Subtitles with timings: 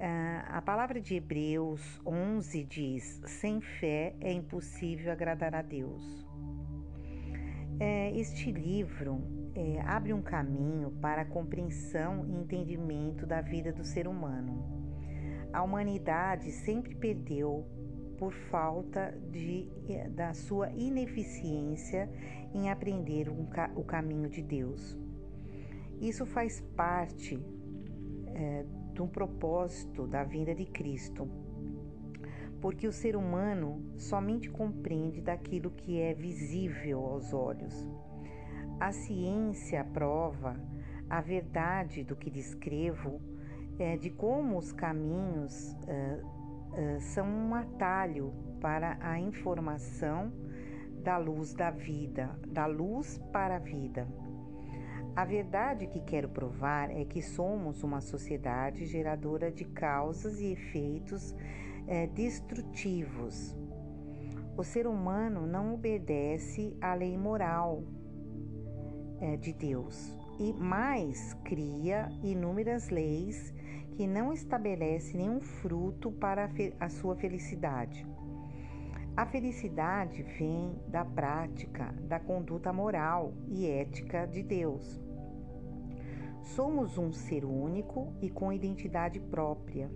[0.00, 6.26] Uh, a palavra de Hebreus 11 diz: sem fé é impossível agradar a Deus.
[7.78, 9.20] É, este livro
[9.54, 14.64] é, abre um caminho para a compreensão e entendimento da vida do ser humano.
[15.52, 17.66] A humanidade sempre perdeu
[18.16, 22.10] por falta de, é, da sua ineficiência
[22.54, 23.46] em aprender um,
[23.76, 24.98] o caminho de Deus.
[26.00, 27.38] Isso faz parte
[28.28, 28.64] é,
[29.00, 31.26] do propósito da vinda de Cristo,
[32.60, 37.88] porque o ser humano somente compreende daquilo que é visível aos olhos.
[38.78, 40.54] A ciência prova
[41.08, 43.22] a verdade do que descrevo,
[43.78, 46.20] é, de como os caminhos é,
[46.74, 50.30] é, são um atalho para a informação
[51.02, 54.06] da luz da vida, da luz para a vida.
[55.14, 61.34] A verdade que quero provar é que somos uma sociedade geradora de causas e efeitos
[61.86, 63.56] é, destrutivos.
[64.56, 67.82] O ser humano não obedece à lei moral
[69.20, 73.52] é, de Deus e mais cria inúmeras leis
[73.92, 78.06] que não estabelecem nenhum fruto para a, a sua felicidade.
[79.20, 84.98] A felicidade vem da prática, da conduta moral e ética de Deus.
[86.40, 89.90] Somos um ser único e com identidade própria.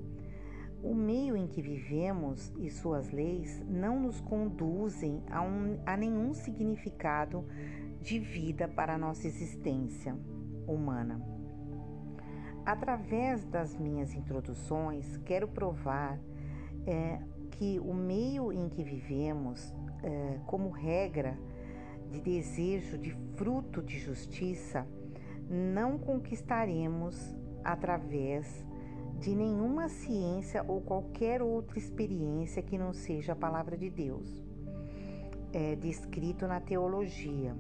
[0.83, 6.35] O meio em que vivemos e suas leis não nos conduzem a, um, a nenhum
[6.35, 7.47] significado
[8.03, 10.15] de vida para a nossa existência
[10.67, 11.19] humana.
[12.63, 16.21] Através das minhas introduções, quero provar
[16.87, 17.23] é,
[17.65, 21.39] que o meio em que vivemos, é, como regra
[22.11, 24.87] de desejo de fruto de justiça,
[25.49, 28.67] não conquistaremos através
[29.19, 34.45] de nenhuma ciência ou qualquer outra experiência que não seja a palavra de Deus,
[35.51, 37.57] é, descrito na teologia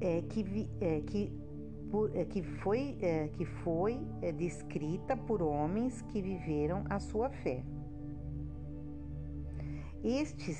[0.00, 1.32] é, que, é, que,
[2.12, 7.62] é, que foi, é, que foi é, descrita por homens que viveram a sua fé.
[10.08, 10.56] Estes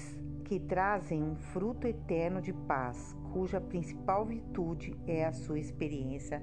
[0.46, 6.42] que trazem um fruto eterno de paz, cuja principal virtude é a sua experiência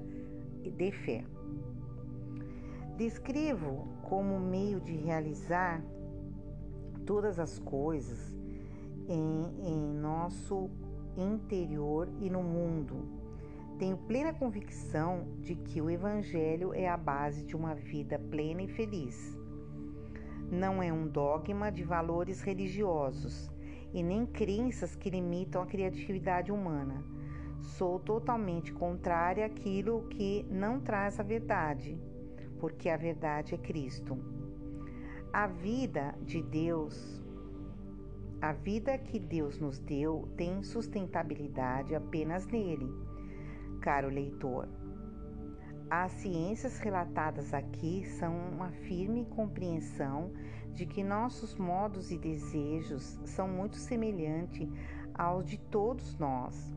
[0.62, 1.22] de fé.
[2.96, 5.84] Descrevo como meio de realizar
[7.04, 8.34] todas as coisas
[9.06, 10.70] em, em nosso
[11.14, 13.06] interior e no mundo.
[13.78, 18.68] Tenho plena convicção de que o Evangelho é a base de uma vida plena e
[18.68, 19.43] feliz.
[20.50, 23.50] Não é um dogma de valores religiosos
[23.92, 27.04] e nem crenças que limitam a criatividade humana.
[27.60, 31.98] Sou totalmente contrária àquilo que não traz a verdade,
[32.58, 34.18] porque a verdade é Cristo.
[35.32, 37.24] A vida de Deus
[38.44, 42.92] a vida que Deus nos deu tem sustentabilidade apenas nele,
[43.80, 44.68] caro leitor.
[45.96, 50.32] As ciências relatadas aqui são uma firme compreensão
[50.72, 54.68] de que nossos modos e desejos são muito semelhantes
[55.14, 56.74] aos de todos nós,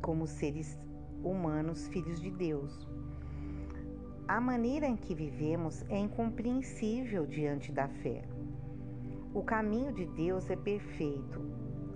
[0.00, 0.78] como seres
[1.24, 2.88] humanos, filhos de Deus.
[4.28, 8.22] A maneira em que vivemos é incompreensível diante da fé.
[9.34, 11.40] O caminho de Deus é perfeito.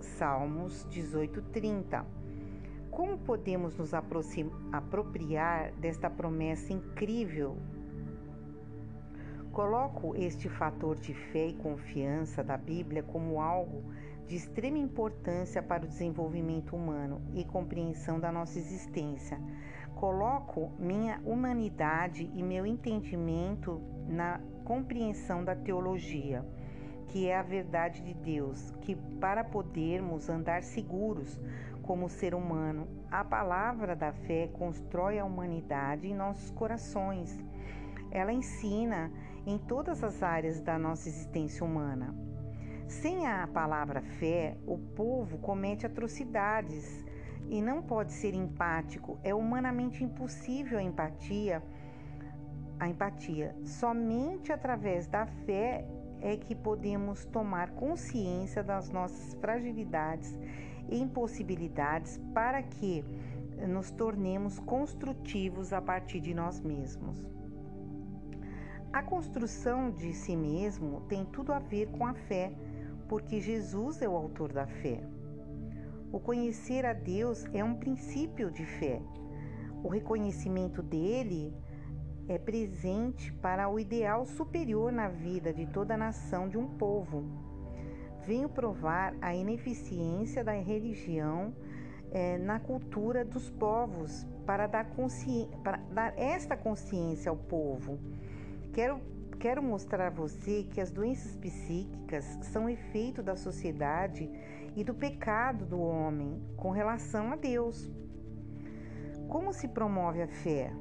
[0.01, 2.16] Salmos 18:30.
[2.97, 7.55] Como podemos nos apropriar desta promessa incrível?
[9.51, 13.83] Coloco este fator de fé e confiança da Bíblia como algo
[14.25, 19.39] de extrema importância para o desenvolvimento humano e compreensão da nossa existência.
[19.93, 26.43] Coloco minha humanidade e meu entendimento na compreensão da teologia
[27.07, 31.39] que é a verdade de Deus, que para podermos andar seguros
[31.87, 37.39] como ser humano, a palavra da fé constrói a humanidade em nossos corações.
[38.11, 39.09] Ela ensina
[39.45, 42.13] em todas as áreas da nossa existência humana.
[42.89, 47.05] Sem a palavra fé, o povo comete atrocidades
[47.49, 49.17] e não pode ser empático.
[49.23, 51.63] É humanamente impossível a empatia.
[52.77, 55.87] A empatia somente através da fé
[56.19, 60.37] é que podemos tomar consciência das nossas fragilidades
[60.89, 63.03] impossibilidades para que
[63.67, 67.27] nos tornemos construtivos a partir de nós mesmos.
[68.93, 72.51] A construção de si mesmo tem tudo a ver com a fé,
[73.07, 75.01] porque Jesus é o autor da fé.
[76.11, 79.01] O conhecer a Deus é um princípio de fé.
[79.83, 81.53] O reconhecimento dele
[82.27, 87.46] é presente para o ideal superior na vida de toda a nação de um povo.
[88.27, 91.55] Venho provar a ineficiência da religião
[92.11, 94.85] é, na cultura dos povos para dar,
[95.63, 97.97] para dar esta consciência ao povo.
[98.73, 98.99] Quero,
[99.39, 104.29] quero mostrar a você que as doenças psíquicas são efeito da sociedade
[104.75, 107.89] e do pecado do homem com relação a Deus.
[109.29, 110.73] Como se promove a fé?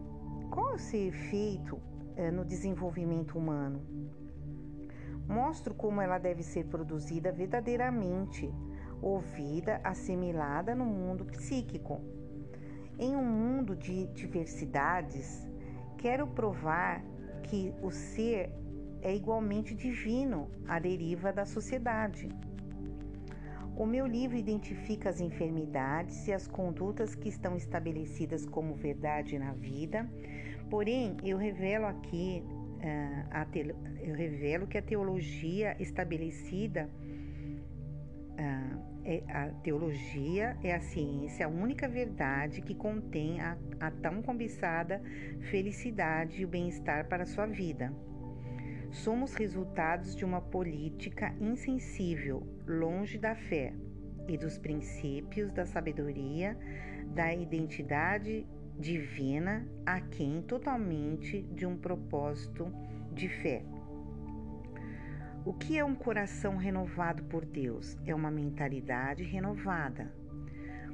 [0.50, 1.80] Qual é o seu efeito
[2.16, 3.86] é, no desenvolvimento humano?
[5.28, 8.52] Mostro como ela deve ser produzida verdadeiramente
[9.00, 12.00] ouvida, assimilada no mundo psíquico.
[12.98, 15.46] Em um mundo de diversidades,
[15.98, 17.04] quero provar
[17.42, 18.50] que o ser
[19.02, 22.28] é igualmente divino à deriva da sociedade.
[23.76, 29.52] O meu livro identifica as enfermidades e as condutas que estão estabelecidas como verdade na
[29.52, 30.10] vida,
[30.70, 32.42] porém eu revelo aqui
[34.00, 36.88] eu revelo que a teologia estabelecida
[38.38, 44.20] ah, é, a teologia é a ciência, a única verdade que contém a, a tão
[44.20, 45.00] cobiçada
[45.48, 47.92] felicidade e o bem-estar para a sua vida.
[48.90, 53.72] Somos resultados de uma política insensível, longe da fé
[54.28, 56.58] e dos princípios da sabedoria,
[57.14, 58.44] da identidade
[58.78, 62.70] divina, aquém totalmente de um propósito
[63.12, 63.64] de fé.
[65.44, 67.96] O que é um coração renovado por Deus?
[68.04, 70.12] É uma mentalidade renovada,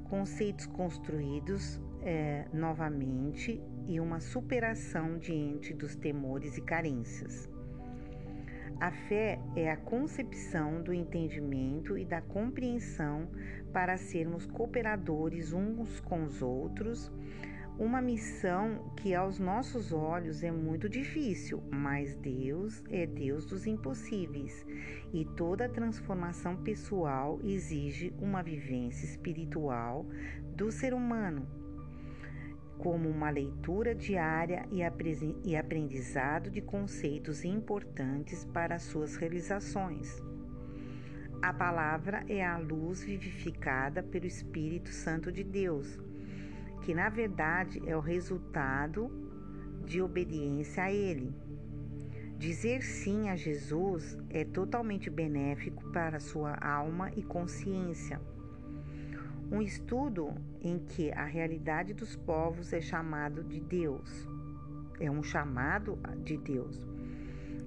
[0.05, 7.49] conceitos construídos é, novamente e uma superação diante dos temores e carências.
[8.79, 13.29] A fé é a concepção do entendimento e da compreensão
[13.73, 17.11] para sermos cooperadores uns com os outros
[17.79, 24.65] uma missão que aos nossos olhos é muito difícil, mas Deus é Deus dos impossíveis
[25.13, 30.07] e toda transformação pessoal exige uma vivência espiritual
[30.55, 31.47] do ser humano,
[32.79, 40.23] como uma leitura diária e aprendizado de conceitos importantes para suas realizações.
[41.41, 45.99] A palavra é a luz vivificada pelo Espírito Santo de Deus
[46.83, 49.09] que na verdade é o resultado
[49.85, 51.33] de obediência a Ele.
[52.37, 58.21] Dizer sim a Jesus é totalmente benéfico para sua alma e consciência.
[59.51, 64.29] Um estudo em que a realidade dos povos é chamado de Deus,
[64.99, 66.89] é um chamado de Deus,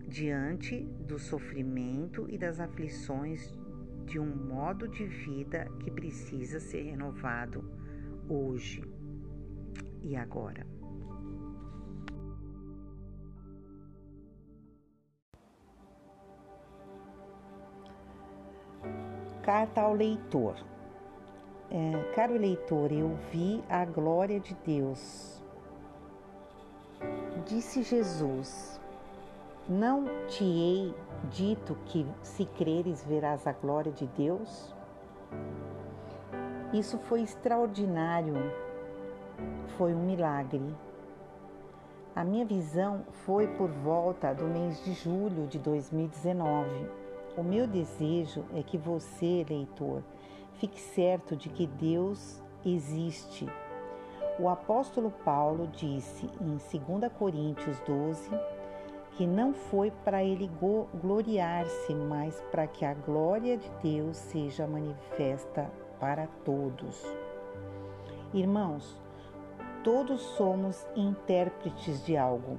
[0.08, 3.58] diante do sofrimento e das aflições
[4.06, 7.64] de um modo de vida que precisa ser renovado
[8.28, 8.95] hoje
[10.06, 10.66] e agora.
[19.42, 20.56] Carta ao leitor.
[21.72, 25.44] É, caro leitor, eu vi a glória de Deus.
[27.46, 28.80] Disse Jesus:
[29.68, 30.96] Não te hei
[31.32, 34.74] dito que, se creres, verás a glória de Deus?
[36.72, 38.36] Isso foi extraordinário
[39.78, 40.76] foi um milagre.
[42.16, 46.70] A minha visão foi por volta do mês de julho de 2019.
[47.38, 50.02] O meu desejo é que você, leitor,
[50.54, 53.48] fique certo de que Deus existe.
[54.40, 58.30] O apóstolo Paulo disse em 2 Coríntios 12
[59.18, 60.50] que não foi para ele
[61.02, 67.02] gloriar-se, mas para que a glória de Deus seja manifesta para todos.
[68.34, 69.00] Irmãos,
[69.86, 72.58] todos somos intérpretes de algo.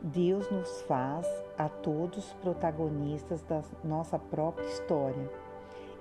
[0.00, 1.26] Deus nos faz
[1.58, 5.30] a todos protagonistas da nossa própria história.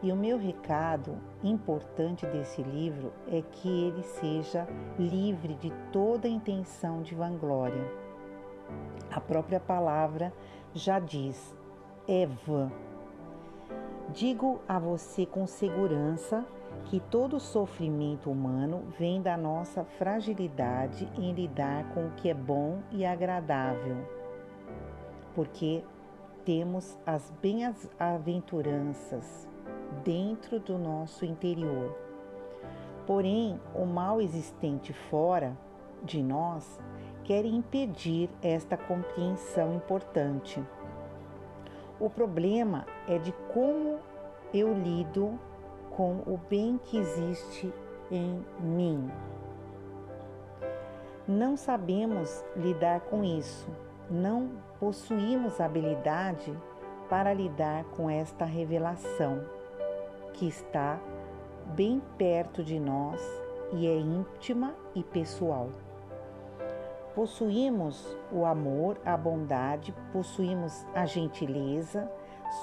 [0.01, 4.65] E o meu recado importante desse livro é que ele seja
[4.97, 7.91] livre de toda intenção de vanglória.
[9.11, 10.31] A própria palavra
[10.73, 11.53] já diz:
[12.07, 12.71] é vã.
[14.13, 16.45] Digo a você com segurança
[16.83, 22.79] que todo sofrimento humano vem da nossa fragilidade em lidar com o que é bom
[22.91, 23.97] e agradável,
[25.33, 25.83] porque
[26.43, 29.47] temos as bem-aventuranças
[30.03, 31.97] dentro do nosso interior.
[33.07, 35.57] Porém, o mal existente fora
[36.03, 36.79] de nós
[37.23, 40.61] quer impedir esta compreensão importante.
[41.99, 43.99] O problema é de como
[44.53, 45.39] eu lido
[45.95, 47.73] com o bem que existe
[48.11, 49.09] em mim.
[51.27, 53.67] não sabemos lidar com isso,
[54.09, 56.55] não possuímos habilidade
[57.09, 59.43] para lidar com esta revelação
[60.33, 60.99] que está
[61.73, 63.19] bem perto de nós
[63.73, 65.69] e é íntima e pessoal.
[67.15, 72.11] Possuímos o amor, a bondade, possuímos a gentileza,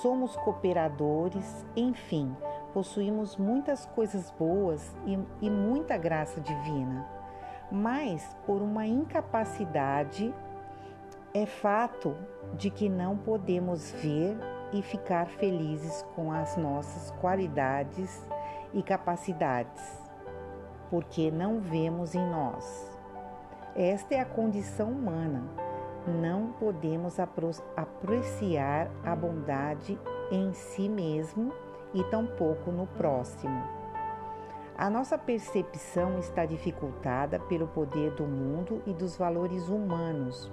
[0.03, 2.37] somos cooperadores, enfim,
[2.73, 7.07] possuímos muitas coisas boas e, e muita graça divina.
[7.71, 10.35] Mas, por uma incapacidade,
[11.35, 12.14] é fato
[12.55, 14.37] de que não podemos ver
[14.73, 18.29] e ficar felizes com as nossas qualidades
[18.75, 19.83] e capacidades,
[20.91, 22.91] porque não vemos em nós.
[23.75, 25.43] Esta é a condição humana.
[26.07, 29.99] Não podemos apreciar a bondade
[30.31, 31.52] em si mesmo
[31.94, 33.62] e tampouco no próximo.
[34.76, 40.50] A nossa percepção está dificultada pelo poder do mundo e dos valores humanos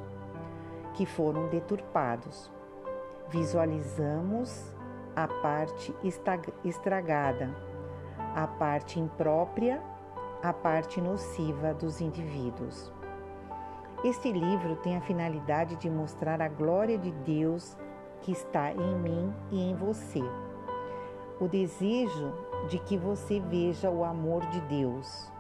[0.94, 2.52] que foram deturpados.
[3.30, 4.76] Visualizamos
[5.16, 5.96] a parte
[6.64, 7.56] estragada,
[8.36, 9.82] a parte imprópria,
[10.44, 12.92] a parte nociva dos indivíduos.
[14.04, 17.78] Este livro tem a finalidade de mostrar a glória de Deus
[18.22, 20.24] que está em mim e em você.
[21.40, 22.34] O desejo
[22.68, 25.32] de que você veja o amor de Deus.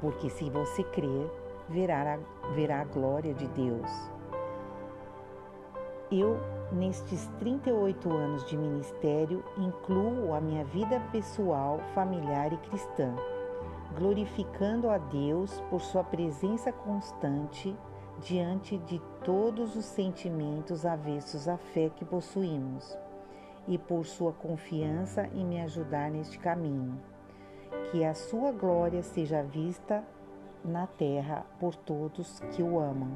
[0.00, 1.30] Porque se você crer,
[1.68, 3.88] verá a, verá a glória de Deus.
[6.10, 6.38] Eu,
[6.72, 13.14] nestes 38 anos de ministério, incluo a minha vida pessoal, familiar e cristã,
[13.96, 17.76] glorificando a Deus por sua presença constante
[18.20, 22.96] diante de todos os sentimentos avessos à fé que possuímos
[23.68, 26.98] e por sua confiança em me ajudar neste caminho.
[27.90, 30.02] Que a sua glória seja vista
[30.64, 33.10] na terra por todos que o amam.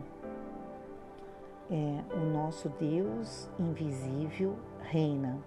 [1.71, 5.39] É, o nosso Deus invisível reina.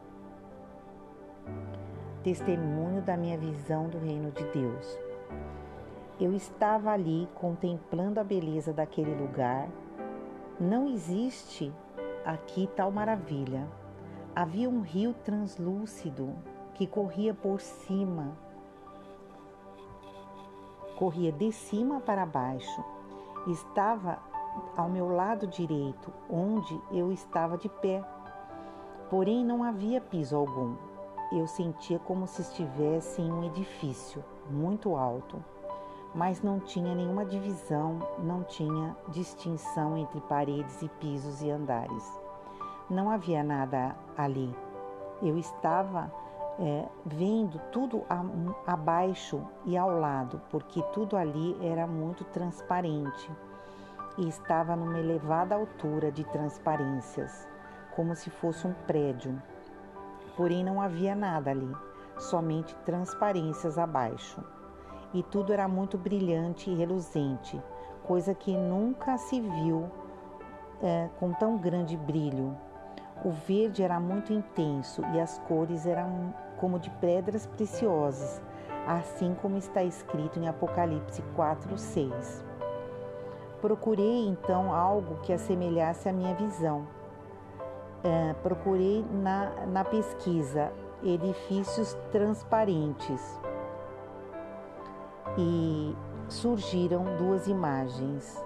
[2.23, 4.99] Testemunho da minha visão do reino de Deus.
[6.19, 9.69] Eu estava ali contemplando a beleza daquele lugar.
[10.59, 11.71] Não existe
[12.25, 13.67] aqui tal maravilha.
[14.35, 16.35] Havia um rio translúcido
[16.73, 18.37] que corria por cima
[20.95, 22.83] corria de cima para baixo.
[23.47, 24.17] Estava
[24.75, 28.03] ao meu lado direito, onde eu estava de pé.
[29.09, 30.75] Porém, não havia piso algum.
[31.31, 35.43] Eu sentia como se estivesse em um edifício muito alto,
[36.13, 42.24] mas não tinha nenhuma divisão, não tinha distinção entre paredes e pisos e andares.
[42.89, 44.55] Não havia nada ali.
[45.21, 46.11] Eu estava
[46.59, 48.23] é, vendo tudo a,
[48.71, 53.31] abaixo e ao lado, porque tudo ali era muito transparente
[54.17, 57.47] e estava numa elevada altura de transparências,
[57.95, 59.41] como se fosse um prédio.
[60.37, 61.75] Porém, não havia nada ali,
[62.17, 64.43] somente transparências abaixo.
[65.13, 67.61] E tudo era muito brilhante e reluzente,
[68.03, 69.89] coisa que nunca se viu
[70.81, 72.55] é, com tão grande brilho.
[73.23, 78.41] O verde era muito intenso e as cores eram como de pedras preciosas,
[78.85, 82.45] assim como está escrito em Apocalipse 4, 6.
[83.61, 86.87] Procurei então algo que assemelhasse a minha visão.
[88.03, 90.71] É, procurei na, na pesquisa
[91.03, 93.39] edifícios transparentes
[95.37, 95.95] e
[96.29, 98.43] surgiram duas imagens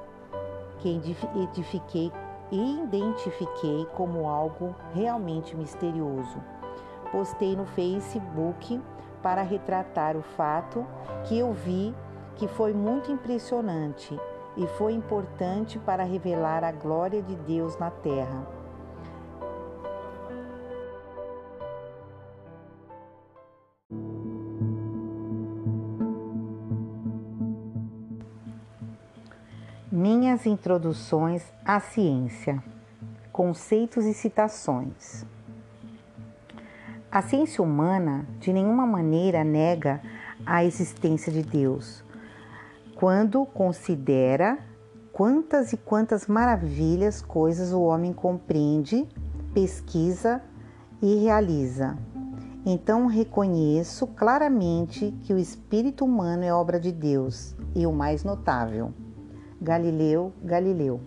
[0.79, 1.01] que
[1.35, 2.11] edifiquei
[2.51, 6.39] e identifiquei como algo realmente misterioso
[7.11, 8.81] postei no Facebook
[9.21, 10.85] para retratar o fato
[11.25, 11.93] que eu vi
[12.35, 14.17] que foi muito impressionante
[14.55, 18.58] e foi importante para revelar a glória de Deus na terra.
[30.01, 32.63] Minhas introduções à ciência,
[33.33, 35.25] conceitos e citações.
[37.11, 40.01] A ciência humana de nenhuma maneira nega
[40.45, 42.01] a existência de Deus,
[42.95, 44.59] quando considera
[45.11, 49.05] quantas e quantas maravilhas coisas o homem compreende,
[49.53, 50.41] pesquisa
[51.01, 51.97] e realiza.
[52.65, 58.93] Então reconheço claramente que o espírito humano é obra de Deus e o mais notável.
[59.61, 61.01] Galileu Galileu.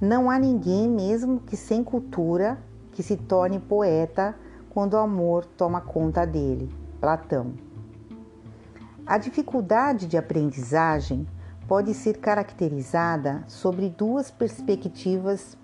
[0.00, 2.56] Não há ninguém mesmo que sem cultura
[2.92, 4.34] que se torne poeta
[4.70, 6.72] quando o amor toma conta dele.
[7.00, 7.54] Platão.
[9.04, 11.26] A dificuldade de aprendizagem
[11.66, 15.56] pode ser caracterizada sobre duas perspectivas.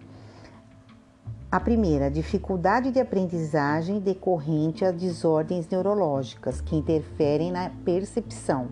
[1.50, 8.68] A primeira, dificuldade de aprendizagem decorrente a desordens neurológicas que interferem na percepção,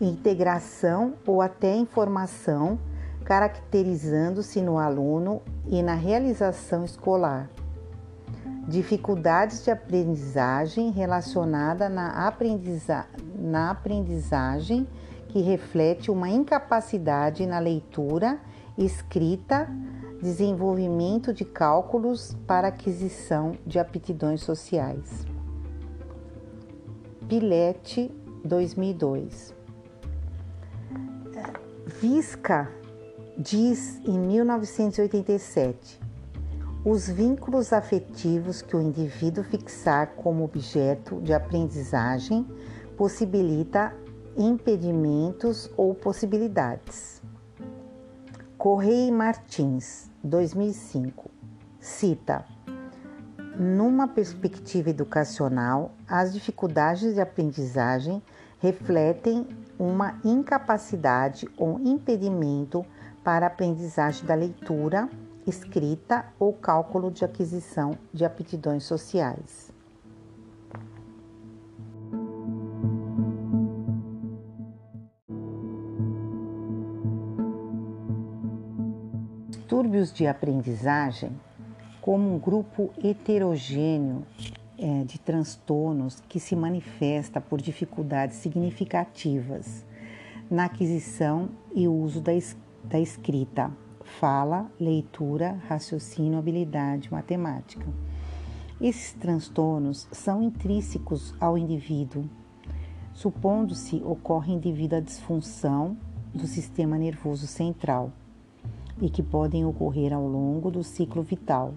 [0.00, 2.78] integração ou até informação,
[3.24, 7.50] caracterizando-se no aluno e na realização escolar
[8.68, 14.86] dificuldades de aprendizagem relacionada na, aprendiza na aprendizagem
[15.28, 18.38] que reflete uma incapacidade na leitura,
[18.76, 19.68] escrita,
[20.20, 25.26] desenvolvimento de cálculos para aquisição de aptidões sociais.
[27.26, 28.10] Pilete
[28.44, 29.57] 2002
[31.88, 32.70] Visca
[33.38, 35.98] diz em 1987
[36.84, 42.46] os vínculos afetivos que o indivíduo fixar como objeto de aprendizagem
[42.94, 43.94] possibilita
[44.36, 47.22] impedimentos ou possibilidades.
[48.58, 51.30] Correia Martins, 2005,
[51.80, 52.44] cita:
[53.58, 58.22] Numa perspectiva educacional, as dificuldades de aprendizagem
[58.60, 59.46] refletem
[59.78, 62.84] uma incapacidade ou impedimento
[63.22, 65.08] para a aprendizagem da leitura
[65.46, 69.72] escrita ou cálculo de aquisição de aptidões sociais.
[79.48, 81.30] Distúrbios de aprendizagem,
[82.00, 84.26] como um grupo heterogêneo
[84.78, 89.84] é, de transtornos que se manifesta por dificuldades significativas
[90.50, 92.32] na aquisição e uso da,
[92.84, 93.70] da escrita
[94.08, 97.86] fala, leitura, raciocínio, habilidade matemática.
[98.80, 102.24] Esses transtornos são intrínsecos ao indivíduo,
[103.12, 105.96] supondo-se ocorrem devido à disfunção
[106.32, 108.12] do sistema nervoso central
[109.00, 111.74] e que podem ocorrer ao longo do ciclo vital.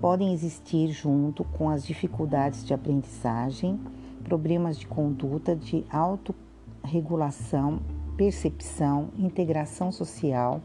[0.00, 3.78] Podem existir junto com as dificuldades de aprendizagem,
[4.24, 7.80] problemas de conduta, de autorregulação,
[8.16, 10.62] percepção, integração social,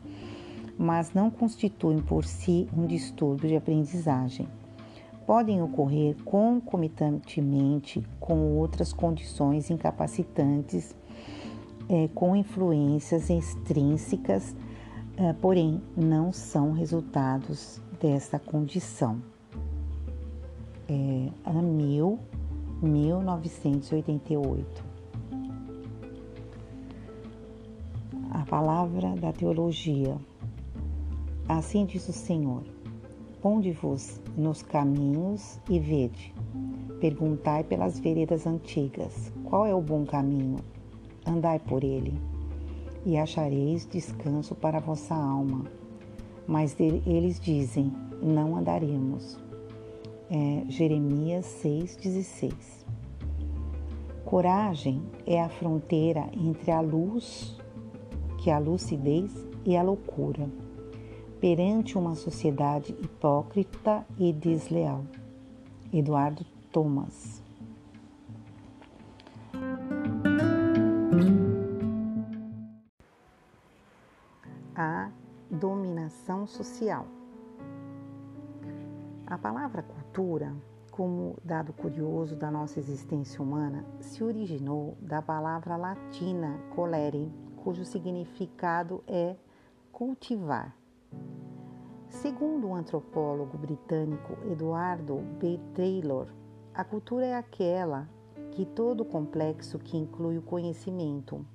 [0.77, 4.47] mas não constituem por si um distúrbio de aprendizagem.
[5.27, 10.95] Podem ocorrer concomitantemente com outras condições incapacitantes,
[11.89, 14.55] é, com influências extrínsecas,
[15.17, 19.19] é, porém não são resultados dessa condição.
[20.87, 22.19] É, Amil,
[22.83, 24.85] 1988.
[28.29, 30.15] A palavra da teologia.
[31.49, 32.61] Assim diz o Senhor:
[33.41, 36.31] Ponde-vos nos caminhos e vede.
[37.01, 40.59] Perguntai pelas veredas antigas: qual é o bom caminho?
[41.25, 42.13] Andai por ele,
[43.03, 45.65] e achareis descanso para a vossa alma.
[46.47, 49.37] Mas eles dizem: Não andaremos.
[50.29, 52.53] É, Jeremias 6,16
[54.25, 57.55] Coragem é a fronteira entre a luz,
[58.39, 59.31] que é a lucidez,
[59.63, 60.49] e a loucura
[61.45, 65.03] perante uma sociedade hipócrita e desleal.
[65.93, 67.44] Eduardo Thomas.
[76.47, 77.07] Social.
[79.27, 80.55] A palavra cultura,
[80.91, 89.03] como dado curioso da nossa existência humana, se originou da palavra latina colere, cujo significado
[89.07, 89.35] é
[89.91, 90.75] cultivar
[92.15, 95.59] Segundo o antropólogo britânico Eduardo B.
[95.73, 96.27] Taylor,
[96.73, 98.09] a cultura é aquela
[98.51, 101.45] que todo complexo que inclui o conhecimento,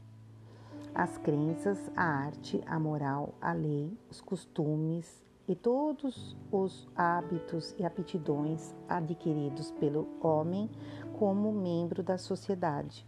[0.94, 7.84] as crenças, a arte, a moral, a lei, os costumes e todos os hábitos e
[7.84, 10.70] aptidões adquiridos pelo homem
[11.18, 13.06] como membro da sociedade.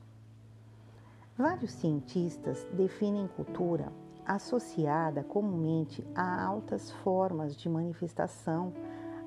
[1.36, 3.92] Vários cientistas definem cultura
[4.24, 8.72] associada comumente a altas formas de manifestação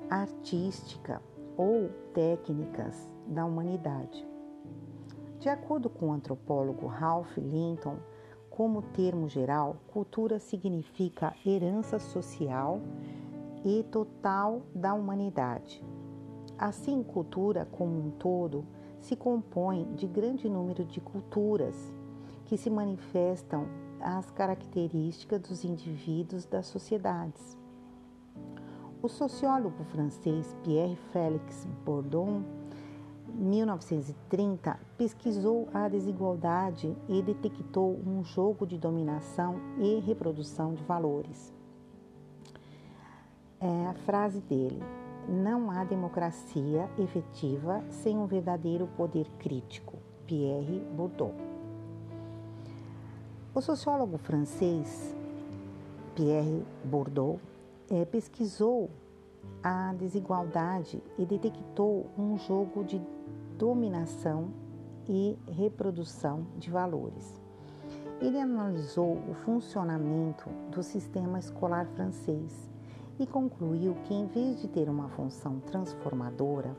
[0.08, 1.20] artística
[1.56, 4.26] ou técnicas da humanidade.
[5.38, 7.98] De acordo com o antropólogo Ralph Linton,
[8.56, 12.80] como termo geral, cultura significa herança social
[13.62, 15.84] e total da humanidade.
[16.56, 18.64] Assim, cultura como um todo
[18.98, 21.76] se compõe de grande número de culturas
[22.46, 23.66] que se manifestam
[24.00, 27.58] as características dos indivíduos das sociedades.
[29.02, 32.42] O sociólogo francês Pierre Félix Bourdon
[33.36, 41.52] 1930, pesquisou a desigualdade e detectou um jogo de dominação e reprodução de valores.
[43.60, 44.82] É a frase dele:
[45.28, 49.98] Não há democracia efetiva sem um verdadeiro poder crítico.
[50.26, 51.32] Pierre Bourdieu.
[53.54, 55.14] O sociólogo francês
[56.16, 57.38] Pierre Bourdieu
[57.90, 58.90] é, pesquisou
[59.62, 63.00] a desigualdade e detectou um jogo de
[63.56, 64.50] dominação
[65.08, 67.40] e reprodução de valores.
[68.20, 72.70] Ele analisou o funcionamento do sistema escolar francês
[73.18, 76.76] e concluiu que, em vez de ter uma função transformadora,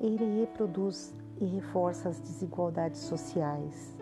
[0.00, 3.96] ele reproduz e reforça as desigualdades sociais.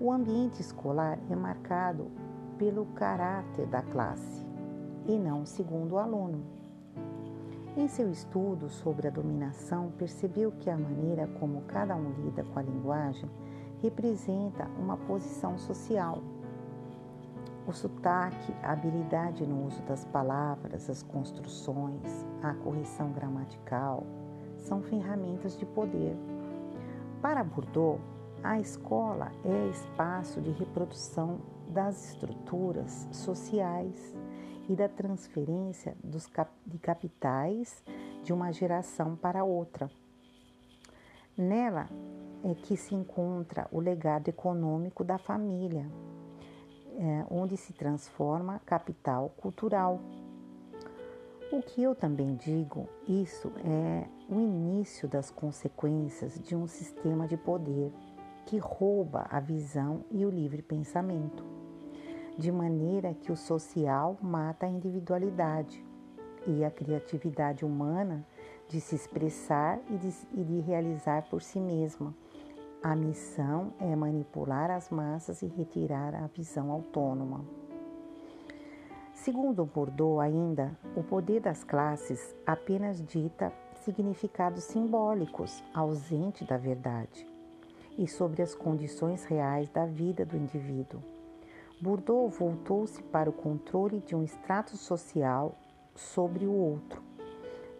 [0.00, 2.10] O ambiente escolar é marcado
[2.58, 4.46] pelo caráter da classe
[5.06, 6.55] e não segundo o aluno.
[7.76, 12.58] Em seu estudo sobre a dominação, percebeu que a maneira como cada um lida com
[12.58, 13.28] a linguagem
[13.82, 16.22] representa uma posição social.
[17.68, 24.04] O sotaque, a habilidade no uso das palavras, as construções, a correção gramatical
[24.56, 26.16] são ferramentas de poder.
[27.20, 28.00] Para Bourdieu,
[28.42, 34.14] a escola é espaço de reprodução das estruturas sociais
[34.68, 37.82] e da transferência dos cap de capitais
[38.22, 39.90] de uma geração para outra.
[41.36, 41.88] Nela
[42.42, 45.86] é que se encontra o legado econômico da família,
[46.98, 50.00] é, onde se transforma capital cultural.
[51.52, 57.36] O que eu também digo, isso é o início das consequências de um sistema de
[57.36, 57.92] poder
[58.46, 61.44] que rouba a visão e o livre pensamento
[62.38, 65.84] de maneira que o social mata a individualidade
[66.46, 68.26] e a criatividade humana
[68.68, 72.14] de se expressar e de, e de realizar por si mesma.
[72.82, 77.44] A missão é manipular as massas e retirar a visão autônoma.
[79.14, 87.26] Segundo Bourdieu, ainda, o poder das classes apenas dita significados simbólicos, ausente da verdade,
[87.98, 91.15] e sobre as condições reais da vida do indivíduo.
[91.80, 95.54] Bourdieu voltou-se para o controle de um extrato social
[95.94, 97.06] sobre o outro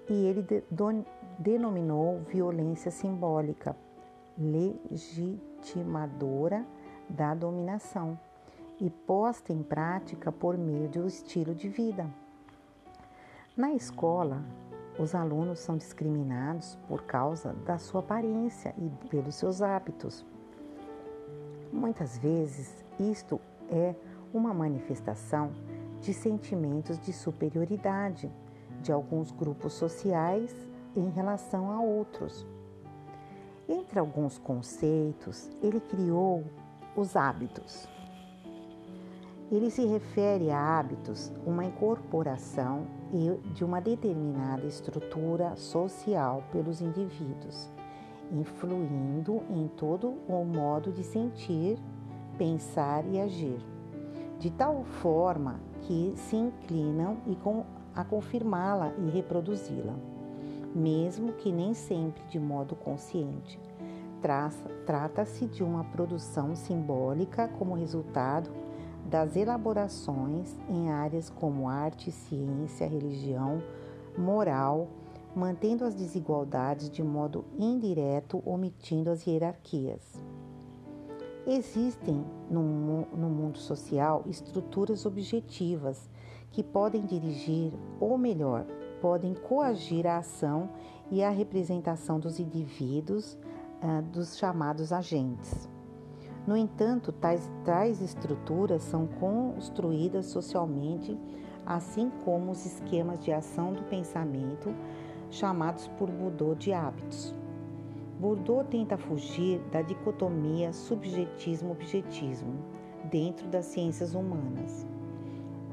[0.08, 1.04] e ele de, do,
[1.38, 3.76] denominou violência simbólica,
[4.38, 6.66] legitimadora
[7.08, 8.18] da dominação
[8.78, 12.06] e posta em prática por meio do estilo de vida.
[13.56, 14.44] Na escola,
[14.98, 20.26] os alunos são discriminados por causa da sua aparência e pelos seus hábitos.
[21.72, 23.94] Muitas vezes, isto é
[24.32, 25.50] uma manifestação
[26.00, 28.30] de sentimentos de superioridade
[28.82, 30.54] de alguns grupos sociais
[30.94, 32.46] em relação a outros.
[33.68, 36.44] Entre alguns conceitos, ele criou
[36.94, 37.88] os hábitos.
[39.50, 42.86] Ele se refere a hábitos, uma incorporação
[43.54, 47.70] de uma determinada estrutura social pelos indivíduos,
[48.32, 51.78] influindo em todo o modo de sentir
[52.38, 53.58] pensar e agir,
[54.38, 59.94] de tal forma que se inclinam e com, a confirmá-la e reproduzi-la,
[60.74, 63.58] mesmo que nem sempre de modo consciente.
[64.84, 68.50] Trata-se de uma produção simbólica como resultado
[69.04, 73.62] das elaborações em áreas como arte, ciência, religião,
[74.18, 74.88] moral,
[75.34, 80.20] mantendo as desigualdades de modo indireto, omitindo as hierarquias.
[81.46, 86.10] Existem no, no mundo social estruturas objetivas
[86.50, 88.66] que podem dirigir, ou melhor,
[89.00, 90.68] podem coagir a ação
[91.08, 93.38] e a representação dos indivíduos,
[93.80, 95.68] ah, dos chamados agentes.
[96.48, 101.16] No entanto, tais, tais estruturas são construídas socialmente,
[101.64, 104.74] assim como os esquemas de ação do pensamento,
[105.30, 107.32] chamados por Budô de hábitos.
[108.18, 112.64] Bourdieu tenta fugir da dicotomia subjetismo-objetismo
[113.10, 114.86] dentro das ciências humanas.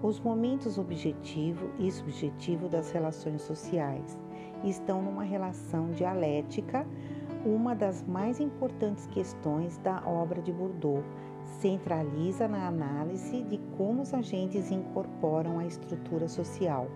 [0.02, 4.20] Os momentos objetivo e subjetivo das relações sociais
[4.66, 6.86] estão numa relação dialética,
[7.46, 11.02] uma das mais importantes questões da obra de Bourdieu
[11.46, 16.90] centraliza na análise de como os agentes incorporam a estrutura social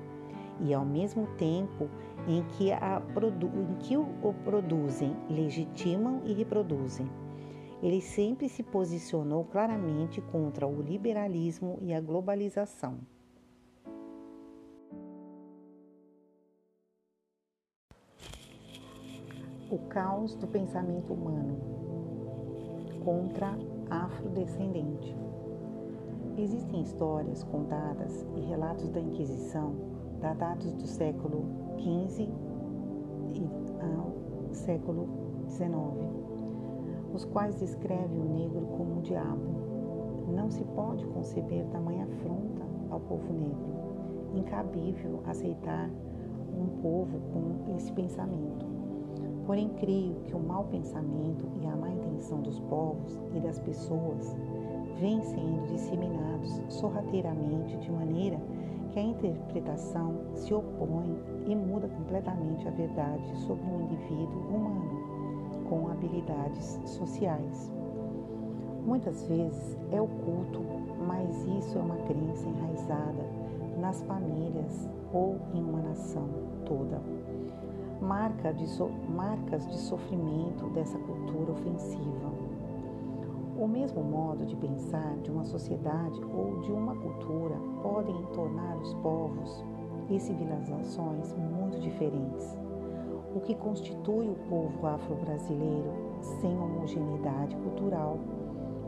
[0.59, 1.89] e, ao mesmo tempo,
[2.27, 4.05] em que, a, em que o,
[4.43, 7.09] produzem, legitimam e reproduzem.
[7.81, 12.97] Ele sempre se posicionou claramente contra o liberalismo e a globalização.
[19.69, 21.57] O caos do pensamento humano
[23.03, 23.57] contra
[23.89, 25.15] afrodescendente.
[26.37, 29.75] Existem histórias contadas e relatos da Inquisição
[30.19, 32.29] datados do século XV
[33.81, 35.07] ao século
[35.47, 35.73] XIX,
[37.13, 39.57] os quais descrevem o negro como um diabo.
[40.33, 43.77] Não se pode conceber tamanha afronta ao povo negro.
[44.35, 45.89] Incabível aceitar
[46.53, 48.65] um povo com esse pensamento.
[49.45, 54.35] Porém, creio que o mau pensamento e a má intenção dos povos e das pessoas
[54.99, 58.37] vêm sendo disseminados sorrateiramente de maneira
[58.97, 65.87] que a interpretação se opõe e muda completamente a verdade sobre um indivíduo humano com
[65.87, 67.71] habilidades sociais.
[68.83, 70.63] Muitas vezes é oculto,
[71.05, 73.23] mas isso é uma crença enraizada
[73.79, 76.27] nas famílias ou em uma nação
[76.65, 76.99] toda.
[78.01, 82.36] Marca de so, marcas de sofrimento dessa cultura ofensiva.
[83.59, 88.93] O mesmo modo de pensar de uma sociedade ou de uma cultura podem tornar os
[88.95, 89.65] povos
[90.11, 92.55] e civilizações muito diferentes,
[93.35, 95.91] o que constitui o povo afro-brasileiro
[96.39, 98.19] sem homogeneidade cultural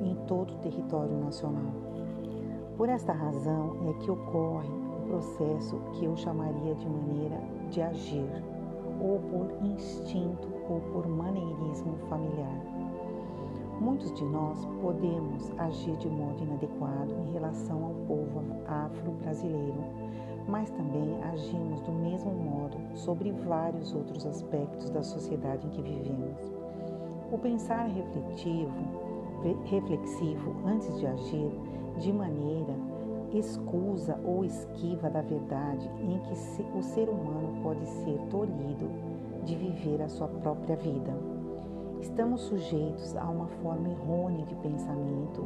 [0.01, 1.73] em todo o território nacional.
[2.77, 8.43] Por esta razão é que ocorre o processo que eu chamaria de maneira de agir,
[9.01, 12.78] ou por instinto ou por maneirismo familiar.
[13.79, 19.81] Muitos de nós podemos agir de modo inadequado em relação ao povo afro-brasileiro,
[20.49, 26.53] mas também agimos do mesmo modo sobre vários outros aspectos da sociedade em que vivemos.
[27.31, 28.73] O pensar refletivo,
[29.63, 31.51] reflexivo antes de agir
[31.99, 32.75] de maneira
[33.31, 36.33] escusa ou esquiva da verdade em que
[36.77, 38.89] o ser humano pode ser tolhido
[39.45, 41.28] de viver a sua própria vida.
[42.01, 45.45] Estamos sujeitos a uma forma errônea de pensamento,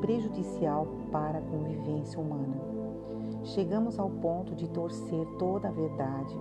[0.00, 2.56] prejudicial para a convivência humana.
[3.42, 6.36] Chegamos ao ponto de torcer toda a verdade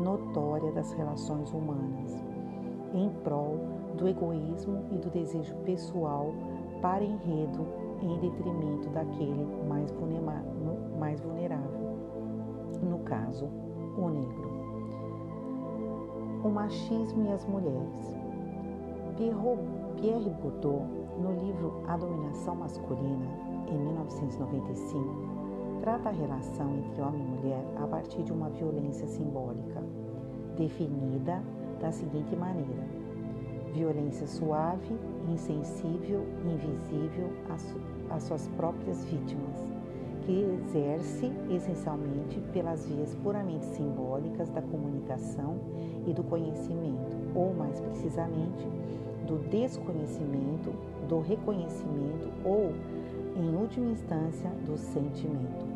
[0.00, 2.24] notória das relações humanas,
[2.94, 3.58] em prol
[3.96, 6.32] do egoísmo e do desejo pessoal
[6.80, 7.66] para enredo
[8.00, 11.98] em detrimento daquele mais vulnerável,
[12.82, 13.48] no caso,
[13.96, 14.50] o negro.
[16.42, 18.21] O machismo e as mulheres.
[19.16, 20.20] Pierre Bourdieu,
[21.18, 23.26] no livro A Dominação Masculina,
[23.68, 29.82] em 1995, trata a relação entre homem e mulher a partir de uma violência simbólica,
[30.56, 31.42] definida
[31.78, 32.86] da seguinte maneira:
[33.74, 34.96] violência suave,
[35.28, 37.30] insensível invisível
[38.10, 39.62] às suas próprias vítimas,
[40.22, 45.58] que exerce essencialmente pelas vias puramente simbólicas da comunicação
[46.06, 48.66] e do conhecimento, ou mais precisamente,
[49.26, 50.72] do desconhecimento,
[51.08, 52.72] do reconhecimento ou,
[53.36, 55.72] em última instância, do sentimento.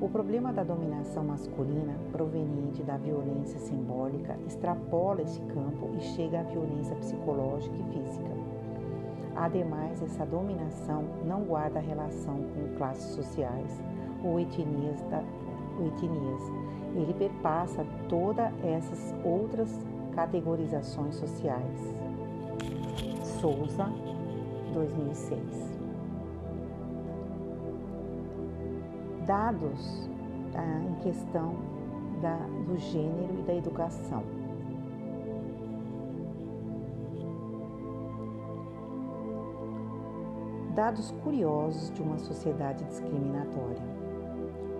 [0.00, 6.42] O problema da dominação masculina proveniente da violência simbólica extrapola esse campo e chega à
[6.44, 8.30] violência psicológica e física.
[9.34, 13.82] Ademais, essa dominação não guarda relação com classes sociais
[14.22, 15.22] ou etnias, da,
[15.80, 16.42] ou etnias.
[16.94, 19.68] Ele perpassa todas essas outras
[20.18, 21.94] categorizações sociais.
[23.40, 23.84] Souza,
[24.74, 25.38] 2006.
[29.24, 30.10] Dados
[30.56, 31.54] ah, em questão
[32.20, 34.24] da, do gênero e da educação.
[40.74, 43.82] Dados curiosos de uma sociedade discriminatória.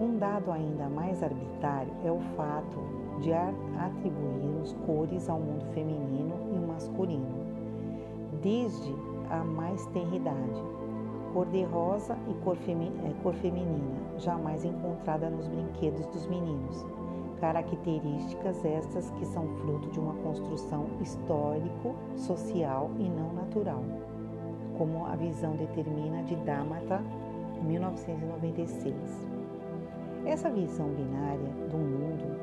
[0.01, 6.59] Um dado ainda mais arbitrário é o fato de atribuirmos cores ao mundo feminino e
[6.59, 7.38] masculino
[8.42, 8.94] desde
[9.31, 10.62] a mais tenridade.
[11.33, 16.87] Cor de rosa e cor, é, cor feminina, jamais encontrada nos brinquedos dos meninos.
[17.40, 23.85] Características estas que são fruto de uma construção histórico-social e não natural,
[24.76, 27.00] como a visão determina de Dhamata,
[27.62, 28.94] 1996.
[30.24, 32.38] Essa visão binária do mundo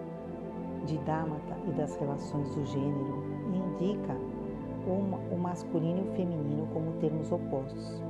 [0.85, 4.15] de Dhamata e das relações do gênero indica
[4.87, 8.01] o masculino e o feminino como termos opostos.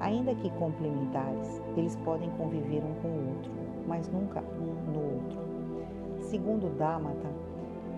[0.00, 3.52] Ainda que complementares, eles podem conviver um com o outro,
[3.86, 5.38] mas nunca um no outro.
[6.20, 7.28] Segundo Dhamata,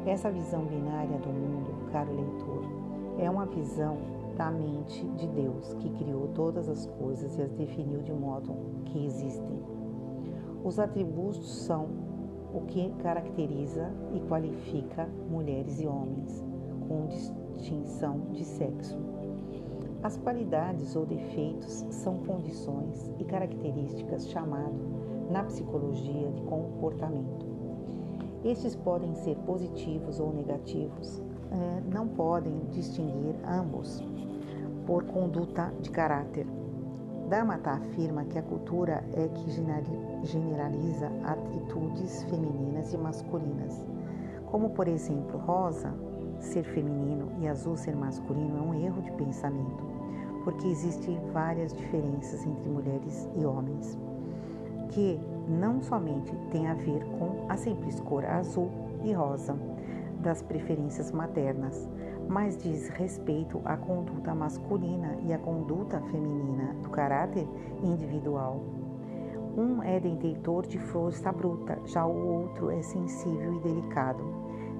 [0.07, 2.65] essa visão binária do mundo, caro leitor,
[3.19, 3.97] é uma visão
[4.37, 9.05] da mente de Deus que criou todas as coisas e as definiu de modo que
[9.05, 9.59] existem.
[10.63, 12.06] Os atributos são
[12.57, 16.43] o que caracteriza e qualifica mulheres e homens
[16.89, 18.99] com distinção de sexo.
[20.03, 24.89] As qualidades ou defeitos são condições e características chamadas
[25.31, 27.45] na psicologia de comportamento.
[28.43, 34.03] Estes podem ser positivos ou negativos, eh, não podem distinguir ambos
[34.87, 36.56] por conduta de caráter.
[37.29, 39.51] Damata afirma que a cultura é que
[40.23, 43.85] generaliza atitudes femininas e masculinas,
[44.47, 45.93] como por exemplo, rosa
[46.39, 49.85] ser feminino e azul ser masculino é um erro de pensamento,
[50.45, 53.99] porque existem várias diferenças entre mulheres e homens,
[54.91, 58.71] que não somente tem a ver com a simples cor azul
[59.03, 59.59] e rosa
[60.21, 61.89] das preferências maternas,
[62.29, 67.47] mas diz respeito à conduta masculina e à conduta feminina do caráter
[67.83, 68.61] individual.
[69.57, 74.23] Um é detentor de força bruta, já o outro é sensível e delicado.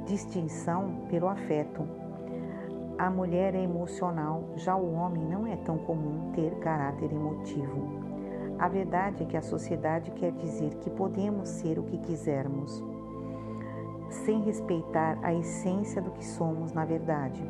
[0.05, 1.89] Distinção pelo afeto.
[2.99, 8.07] A mulher é emocional, já o homem não é tão comum ter caráter emotivo.
[8.59, 12.83] A verdade é que a sociedade quer dizer que podemos ser o que quisermos
[14.11, 17.43] sem respeitar a essência do que somos na verdade.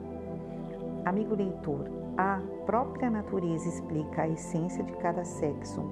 [1.04, 5.82] Amigo leitor, a própria natureza explica a essência de cada sexo.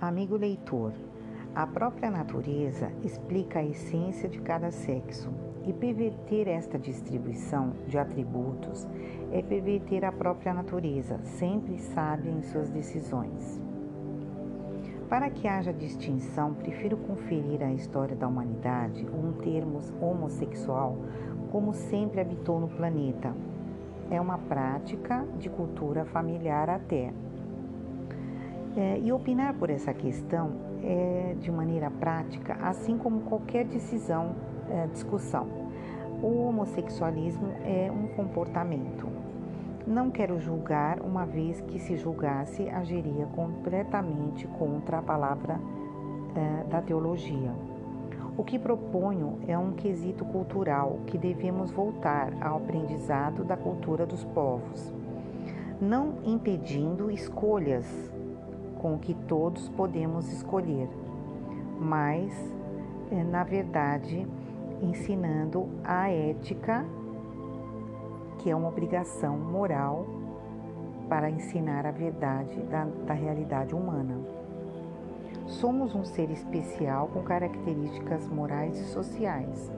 [0.00, 0.92] Amigo leitor,
[1.54, 5.30] a própria natureza explica a essência de cada sexo,
[5.66, 8.86] e perverter esta distribuição de atributos
[9.32, 13.60] é perverter a própria natureza, sempre sábia em suas decisões.
[15.08, 20.98] Para que haja distinção, prefiro conferir à história da humanidade um termo homossexual
[21.54, 23.32] como sempre habitou no planeta.
[24.10, 27.12] É uma prática de cultura familiar até.
[28.76, 34.34] É, e opinar por essa questão é de maneira prática, assim como qualquer decisão,
[34.68, 35.46] é, discussão.
[36.20, 39.13] O homossexualismo é um comportamento.
[39.86, 45.60] Não quero julgar, uma vez que se julgasse agiria completamente contra a palavra
[46.34, 47.52] eh, da teologia.
[48.34, 54.24] O que proponho é um quesito cultural que devemos voltar ao aprendizado da cultura dos
[54.24, 54.90] povos,
[55.78, 57.86] não impedindo escolhas
[58.78, 60.88] com que todos podemos escolher,
[61.78, 62.32] mas,
[63.10, 64.26] eh, na verdade,
[64.80, 66.86] ensinando a ética
[68.44, 70.06] que é uma obrigação moral
[71.08, 74.20] para ensinar a verdade da, da realidade humana.
[75.46, 79.72] Somos um ser especial com características morais e sociais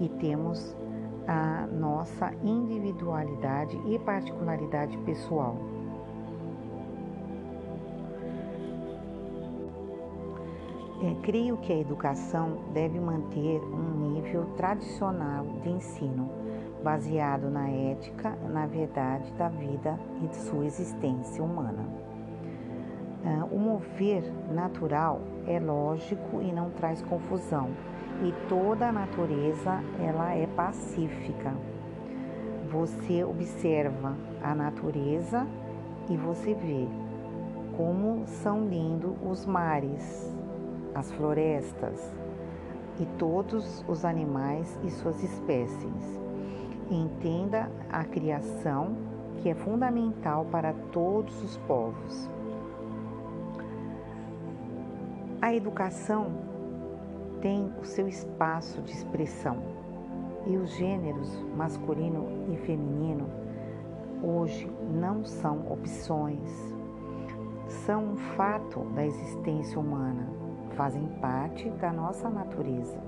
[0.00, 0.74] e temos
[1.26, 5.58] a nossa individualidade e particularidade pessoal.
[11.02, 16.37] É, creio que a educação deve manter um nível tradicional de ensino
[16.82, 21.84] baseado na ética, na verdade da vida e de sua existência humana.
[23.24, 27.70] Ah, o mover natural é lógico e não traz confusão,
[28.22, 31.52] e toda a natureza ela é pacífica.
[32.70, 35.46] Você observa a natureza
[36.08, 36.86] e você vê
[37.76, 40.36] como são lindos os mares,
[40.94, 42.12] as florestas
[43.00, 46.17] e todos os animais e suas espécies.
[46.90, 48.96] Entenda a criação,
[49.42, 52.28] que é fundamental para todos os povos.
[55.40, 56.32] A educação
[57.40, 59.58] tem o seu espaço de expressão
[60.46, 63.28] e os gêneros masculino e feminino
[64.22, 66.74] hoje não são opções,
[67.86, 70.26] são um fato da existência humana,
[70.76, 73.07] fazem parte da nossa natureza.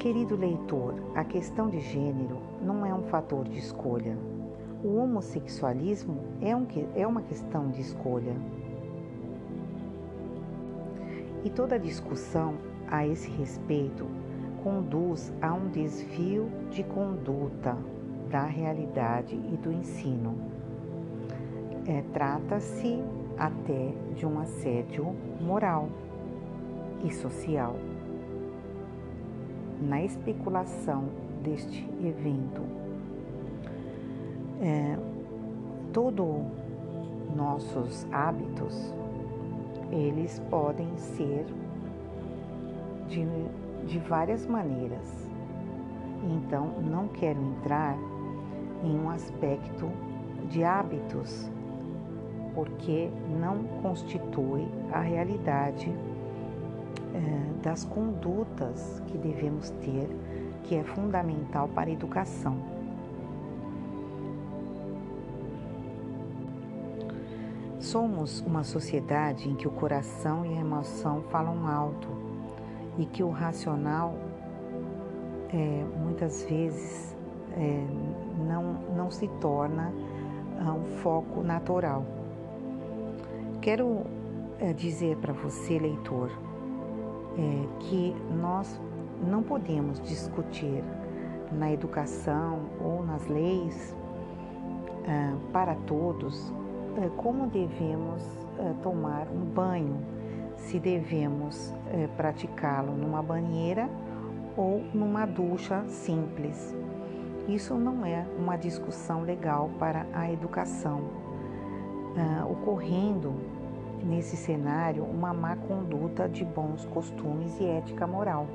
[0.00, 4.16] Querido leitor, a questão de gênero não é um fator de escolha.
[4.82, 8.34] O homossexualismo é, um, é uma questão de escolha.
[11.44, 12.54] E toda discussão
[12.88, 14.06] a esse respeito
[14.64, 17.76] conduz a um desvio de conduta
[18.30, 20.34] da realidade e do ensino.
[21.86, 23.04] É, Trata-se
[23.36, 25.90] até de um assédio moral
[27.04, 27.76] e social
[29.80, 31.04] na especulação
[31.42, 32.62] deste evento.
[34.60, 34.96] É,
[35.92, 36.46] Todos
[37.34, 38.94] nossos hábitos,
[39.90, 41.44] eles podem ser
[43.08, 43.26] de,
[43.86, 45.28] de várias maneiras.
[46.22, 47.96] Então, não quero entrar
[48.84, 49.90] em um aspecto
[50.48, 51.50] de hábitos
[52.54, 53.10] porque
[53.40, 55.92] não constitui a realidade
[57.14, 60.08] é, das condutas que devemos ter,
[60.64, 62.56] que é fundamental para a educação.
[67.78, 72.08] Somos uma sociedade em que o coração e a emoção falam alto
[72.98, 74.14] e que o racional
[75.52, 77.16] é, muitas vezes
[77.52, 77.84] é,
[78.46, 79.92] não, não se torna
[80.60, 82.04] ah, um foco natural.
[83.60, 84.04] Quero
[84.58, 86.30] é, dizer para você, leitor,
[87.38, 88.80] é, que nós
[89.26, 90.82] não podemos discutir
[91.52, 93.96] na educação ou nas leis
[95.06, 96.52] é, para todos
[96.96, 98.22] é, como devemos
[98.58, 99.96] é, tomar um banho,
[100.56, 101.74] se devemos
[102.18, 103.88] praticá-lo numa banheira
[104.56, 106.76] ou numa ducha simples.
[107.48, 111.00] Isso não é uma discussão legal para a educação,
[112.50, 113.32] ocorrendo
[114.04, 118.46] nesse cenário uma má conduta de bons costumes e ética moral.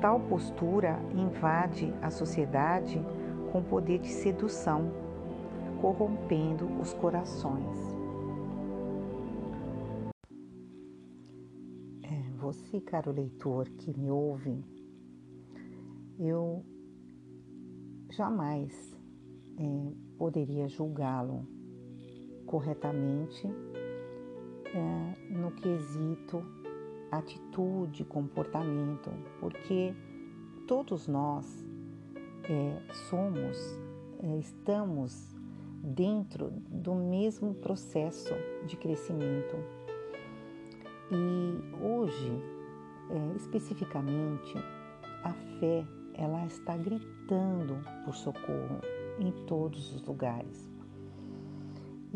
[0.00, 3.00] Tal postura invade a sociedade
[3.50, 4.90] com poder de sedução,
[5.80, 7.78] corrompendo os corações.
[12.02, 14.62] É, você, caro leitor que me ouve,
[16.18, 16.64] eu
[18.10, 18.96] jamais
[19.56, 21.46] é, poderia julgá-lo
[22.46, 23.48] corretamente
[24.74, 26.44] é, no quesito
[27.10, 29.10] atitude, comportamento,
[29.40, 29.94] porque
[30.66, 31.64] todos nós
[32.44, 33.56] é, somos,
[34.22, 35.34] é, estamos
[35.82, 38.34] dentro do mesmo processo
[38.66, 39.56] de crescimento.
[41.10, 42.32] E hoje,
[43.10, 44.56] é, especificamente,
[45.22, 48.80] a fé ela está gritando por socorro
[49.18, 50.73] em todos os lugares.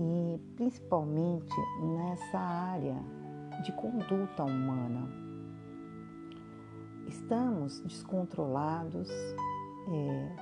[0.01, 2.97] E principalmente nessa área
[3.65, 5.09] de conduta humana.
[7.09, 9.11] Estamos descontrolados
[9.89, 10.37] é,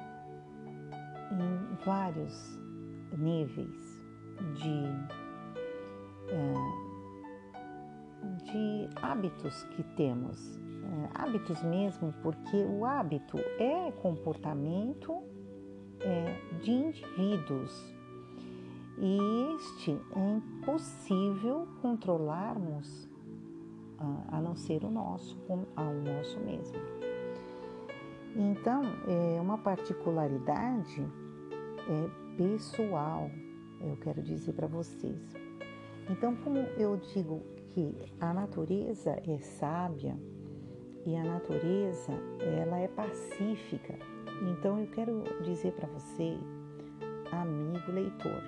[1.32, 2.58] em vários
[3.16, 4.04] níveis
[4.56, 4.84] de,
[6.28, 6.54] é,
[8.44, 15.22] de hábitos que temos é, hábitos mesmo, porque o hábito é comportamento
[16.00, 17.95] é, de indivíduos
[18.98, 23.08] e este é impossível controlarmos
[23.98, 25.38] a, a não ser o nosso,
[25.74, 26.78] ao nosso mesmo.
[28.34, 31.02] Então, é uma particularidade
[31.88, 33.30] é, pessoal,
[33.80, 35.34] eu quero dizer para vocês.
[36.10, 37.40] Então, como eu digo
[37.70, 40.16] que a natureza é sábia,
[41.06, 43.94] e a natureza ela é pacífica.
[44.42, 46.36] Então eu quero dizer para você,
[47.30, 48.42] amigo leitor,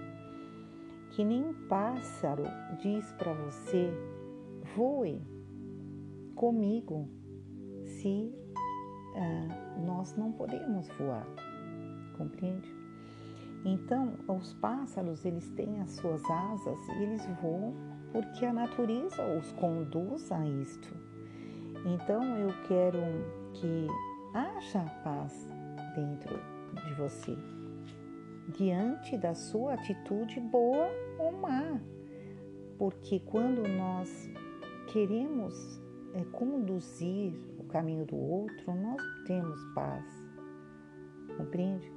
[1.19, 2.45] que nem pássaro
[2.81, 3.93] diz para você
[4.77, 5.21] voe
[6.37, 7.09] comigo
[7.83, 8.33] se
[9.17, 11.27] ah, nós não podemos voar,
[12.17, 12.73] compreende?
[13.65, 17.75] Então os pássaros eles têm as suas asas e eles voam
[18.13, 20.95] porque a natureza os conduz a isto.
[21.85, 23.01] Então eu quero
[23.55, 23.89] que
[24.35, 25.49] haja paz
[25.97, 26.39] dentro
[26.77, 27.37] de você,
[28.57, 31.81] diante da sua atitude boa ou má.
[32.79, 34.31] Porque quando nós
[34.93, 35.81] queremos
[36.15, 40.05] é, conduzir o caminho do outro, nós temos paz.
[41.37, 41.93] Compreende?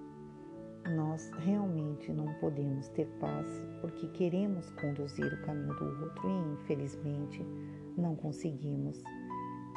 [0.95, 3.47] Nós realmente não podemos ter paz
[3.79, 7.45] porque queremos conduzir o caminho do outro e infelizmente
[7.97, 9.01] não conseguimos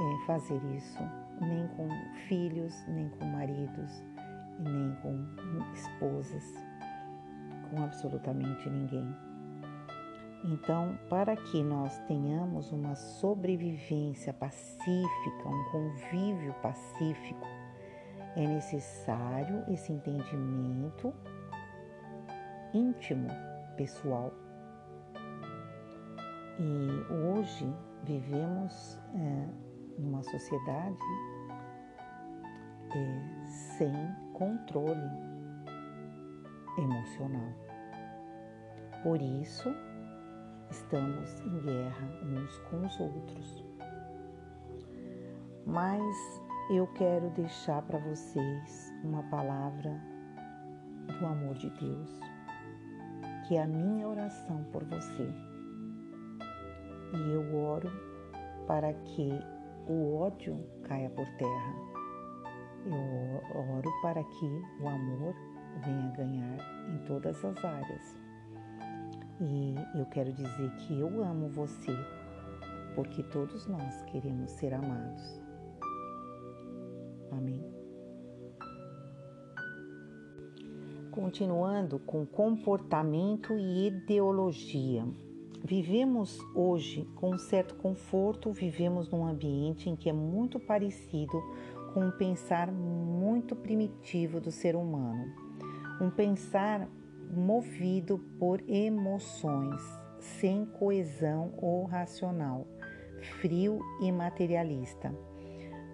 [0.01, 0.99] é, fazer isso,
[1.41, 1.89] nem com
[2.27, 4.03] filhos, nem com maridos,
[4.59, 6.55] nem com esposas,
[7.71, 9.24] com absolutamente ninguém.
[10.47, 17.47] Então, para que nós tenhamos uma sobrevivência pacífica, um convívio pacífico,
[18.37, 21.15] é necessário esse entendimento
[22.75, 23.29] íntimo,
[23.75, 24.35] pessoal.
[26.59, 27.67] E hoje
[28.03, 29.49] vivemos é,
[29.99, 30.99] numa sociedade
[32.95, 33.95] é, sem
[34.35, 35.11] controle
[36.77, 37.53] emocional.
[39.03, 39.75] Por isso,
[40.71, 43.65] estamos em guerra uns com os outros.
[45.67, 50.01] Mas eu quero deixar para vocês uma palavra
[51.19, 52.21] do amor de Deus,
[53.47, 55.29] que é a minha oração por você.
[57.13, 57.91] E eu oro
[58.67, 59.31] para que
[59.89, 61.75] o ódio caia por terra.
[62.87, 65.35] Eu oro para que o amor
[65.85, 66.59] venha ganhar
[66.89, 68.24] em todas as áreas.
[69.41, 71.97] E eu quero dizer que eu amo você,
[72.95, 75.41] porque todos nós queremos ser amados.
[77.33, 77.63] Amém.
[81.11, 85.05] Continuando com comportamento e ideologia.
[85.65, 91.43] Vivemos hoje com um certo conforto, vivemos num ambiente em que é muito parecido
[91.93, 95.25] com um pensar muito primitivo do ser humano.
[96.01, 96.87] Um pensar
[97.31, 99.81] movido por emoções,
[100.19, 102.67] sem coesão ou racional,
[103.41, 105.15] frio e materialista.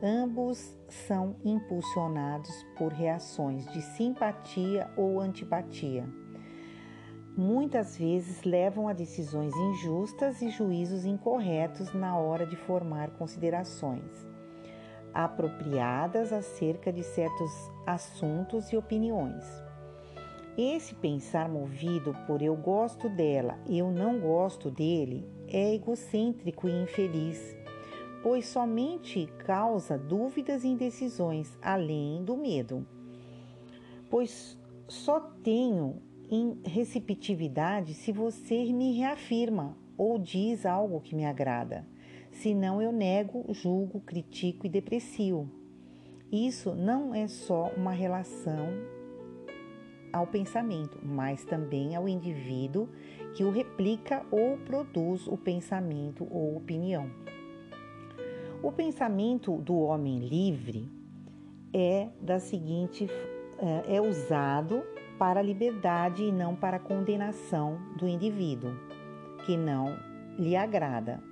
[0.03, 6.09] Ambos são impulsionados por reações de simpatia ou antipatia.
[7.37, 14.31] Muitas vezes levam a decisões injustas e juízos incorretos na hora de formar considerações
[15.12, 17.51] apropriadas acerca de certos
[17.87, 19.45] assuntos e opiniões.
[20.59, 27.57] Esse pensar movido por eu gosto dela, eu não gosto dele, é egocêntrico e infeliz,
[28.23, 32.87] pois somente causa dúvidas e indecisões, além do medo.
[34.11, 36.03] Pois só tenho
[36.65, 41.87] receptividade se você me reafirma ou diz algo que me agrada.
[42.33, 45.49] Senão eu nego, julgo, critico e deprecio.
[46.31, 48.69] Isso não é só uma relação
[50.13, 52.89] ao pensamento, mas também ao indivíduo
[53.35, 57.11] que o replica ou produz o pensamento ou opinião.
[58.63, 60.91] O pensamento do homem livre
[61.73, 63.09] é da seguinte
[63.59, 64.83] é, é usado
[65.19, 68.75] para a liberdade e não para a condenação do indivíduo
[69.45, 69.97] que não
[70.39, 71.23] lhe agrada.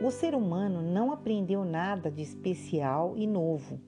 [0.00, 3.80] O ser humano não aprendeu nada de especial e novo,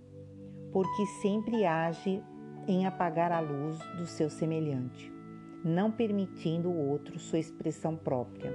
[0.72, 2.22] porque sempre age
[2.66, 5.12] em apagar a luz do seu semelhante,
[5.64, 8.52] não permitindo o outro sua expressão própria.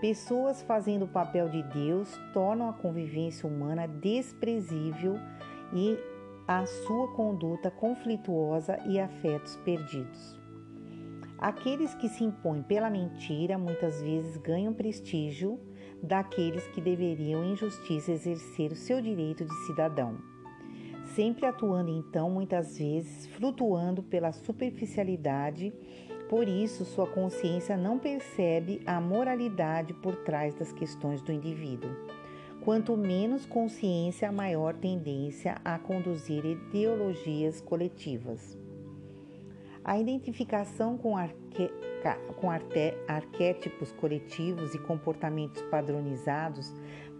[0.00, 5.18] Pessoas fazendo o papel de Deus tornam a convivência humana desprezível
[5.72, 5.98] e
[6.48, 10.40] a sua conduta conflituosa e afetos perdidos.
[11.38, 15.60] Aqueles que se impõem pela mentira muitas vezes ganham prestígio
[16.02, 20.18] daqueles que deveriam em justiça exercer o seu direito de cidadão,
[21.14, 25.72] sempre atuando então muitas vezes flutuando pela superficialidade,
[26.28, 31.90] por isso sua consciência não percebe a moralidade por trás das questões do indivíduo.
[32.62, 38.56] Quanto menos consciência, maior tendência a conduzir ideologias coletivas.
[39.82, 41.70] A identificação com, arque...
[42.36, 42.94] com arte...
[43.08, 46.72] arquétipos coletivos e comportamentos padronizados,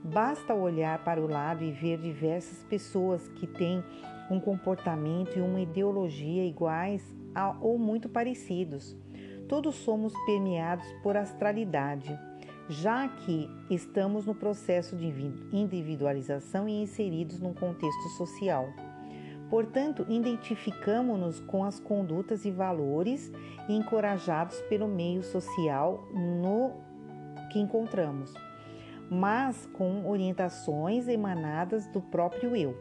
[0.03, 3.83] basta olhar para o lado e ver diversas pessoas que têm
[4.31, 7.03] um comportamento e uma ideologia iguais
[7.35, 7.57] a...
[7.61, 8.97] ou muito parecidos.
[9.49, 12.17] Todos somos permeados por astralidade,
[12.69, 15.13] já que estamos no processo de
[15.53, 18.69] individualização e inseridos num contexto social.
[19.51, 23.33] Portanto, identificamos-nos com as condutas e valores
[23.69, 26.71] encorajados pelo meio social no
[27.51, 28.33] que encontramos,
[29.11, 32.77] mas com orientações emanadas do próprio eu.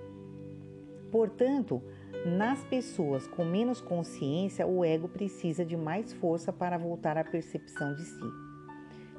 [1.11, 1.81] Portanto,
[2.25, 7.95] nas pessoas com menos consciência, o ego precisa de mais força para voltar à percepção
[7.95, 8.31] de si,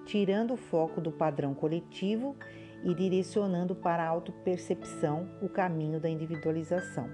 [0.07, 2.37] tirando o foco do padrão coletivo
[2.85, 7.09] e direcionando para a autopercepção o caminho da individualização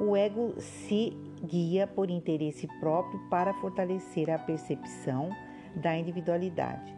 [0.00, 5.30] o ego se guia por interesse próprio para fortalecer a percepção
[5.74, 6.97] da individualidade.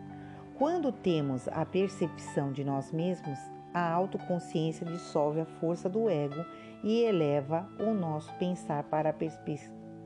[0.61, 3.39] Quando temos a percepção de nós mesmos,
[3.73, 6.45] a autoconsciência dissolve a força do ego
[6.85, 9.15] e eleva o nosso pensar para a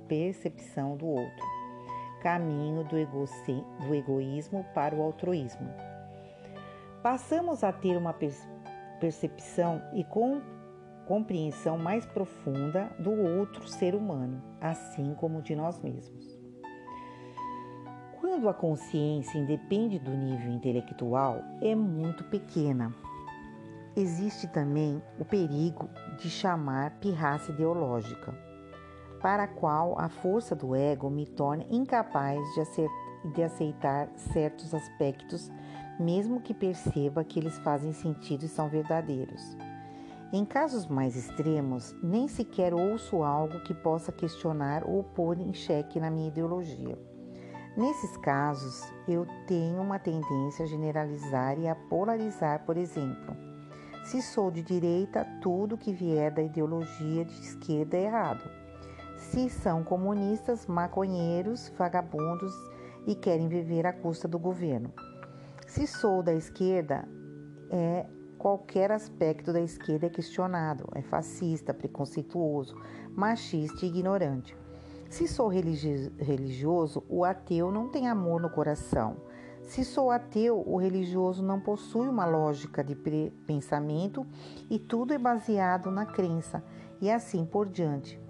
[0.07, 1.44] percepção do outro,
[2.22, 3.24] caminho do, ego
[3.84, 5.74] do egoísmo para o altruísmo.
[7.02, 8.14] Passamos a ter uma
[9.00, 10.40] percepção e com
[11.05, 16.34] compreensão mais profunda do outro ser humano, assim como de nós mesmos.
[18.35, 22.93] Quando a consciência independe do nível intelectual, é muito pequena.
[23.95, 28.35] Existe também o perigo de chamar pirraça ideológica,
[29.22, 32.41] para a qual a força do ego me torna incapaz
[33.32, 35.49] de aceitar certos aspectos,
[36.01, 39.57] mesmo que perceba que eles fazem sentido e são verdadeiros.
[40.32, 46.01] Em casos mais extremos, nem sequer ouço algo que possa questionar ou pôr em xeque
[46.01, 47.13] na minha ideologia.
[47.77, 53.37] Nesses casos, eu tenho uma tendência a generalizar e a polarizar, por exemplo.
[54.05, 58.49] Se sou de direita, tudo que vier da ideologia de esquerda é errado.
[59.16, 62.53] se são comunistas, maconheiros, vagabundos
[63.07, 64.93] e querem viver à custa do governo.
[65.66, 67.09] Se sou da esquerda,
[67.70, 68.07] é
[68.39, 72.77] qualquer aspecto da esquerda é questionado, é fascista, preconceituoso,
[73.16, 74.55] machista e ignorante.
[75.14, 79.18] Se sou religioso, o ateu não tem amor no coração.
[79.62, 82.96] Se sou ateu, o religioso não possui uma lógica de
[83.46, 84.26] pensamento
[84.68, 86.64] e tudo é baseado na crença,
[87.00, 88.20] e assim por diante,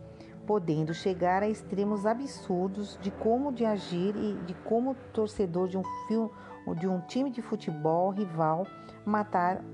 [0.47, 5.85] podendo chegar a extremos absurdos de como de agir e de como torcedor de um
[6.07, 6.31] filme,
[6.79, 8.67] de um time de futebol rival
[9.07, 9.65] matar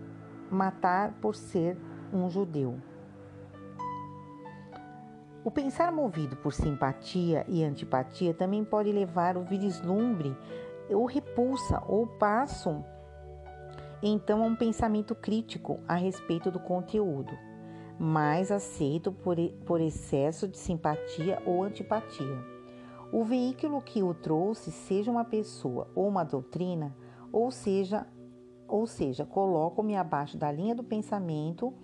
[0.48, 1.76] matar por ser
[2.12, 2.78] um judeu.
[5.45, 10.36] O pensar movido por simpatia e antipatia também pode levar o vislumbre
[10.91, 12.84] ou repulsa ou passo
[14.03, 17.32] então a um pensamento crítico a respeito do conteúdo,
[17.99, 19.36] mais aceito por,
[19.66, 22.38] por excesso de simpatia ou antipatia.
[23.12, 26.97] O veículo que o trouxe, seja uma pessoa ou uma doutrina,
[27.32, 28.07] ou seja,
[28.66, 31.74] ou seja, coloco-me abaixo da linha do pensamento,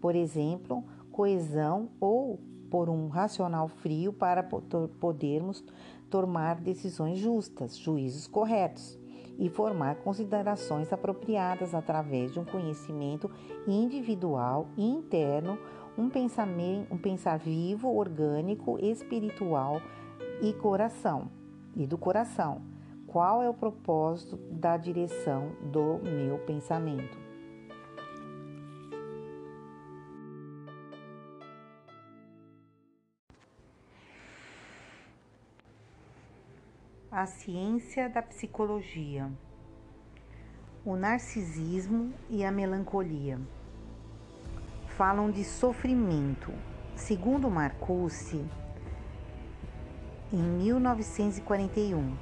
[0.00, 2.38] por exemplo, coesão ou
[2.74, 5.64] por um racional frio para podermos
[6.10, 8.98] tomar decisões justas, juízos corretos
[9.38, 13.30] e formar considerações apropriadas através de um conhecimento
[13.64, 15.56] individual e interno,
[15.96, 19.80] um pensamento, um pensar vivo, orgânico, espiritual
[20.42, 21.30] e coração
[21.76, 22.60] e do coração.
[23.06, 27.23] Qual é o propósito da direção do meu pensamento?
[37.16, 39.30] A ciência da psicologia,
[40.84, 43.38] o narcisismo e a melancolia.
[44.96, 46.52] Falam de sofrimento.
[46.96, 48.44] Segundo Marcuse,
[50.32, 52.16] em 1941,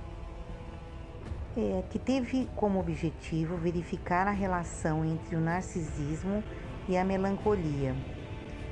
[1.57, 6.45] é, que teve como objetivo verificar a relação entre o narcisismo
[6.87, 7.97] e a melancolia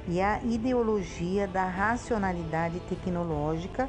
[0.07, 3.89] e a ideologia da racionalidade tecnológica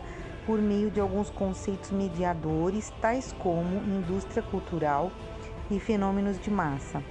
[0.51, 5.09] por meio de alguns conceitos mediadores, tais como indústria cultural
[5.69, 7.01] e fenômenos de massa,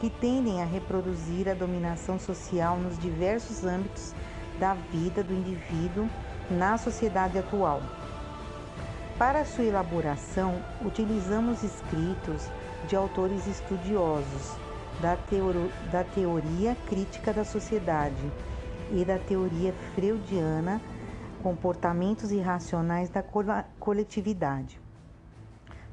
[0.00, 4.14] que tendem a reproduzir a dominação social nos diversos âmbitos
[4.60, 6.08] da vida do indivíduo
[6.48, 7.82] na sociedade atual.
[9.18, 12.48] Para sua elaboração, utilizamos escritos
[12.86, 14.56] de autores estudiosos
[15.00, 18.30] da, teoro, da teoria crítica da sociedade
[18.92, 20.80] e da teoria freudiana
[21.44, 23.22] comportamentos irracionais da
[23.78, 24.80] coletividade.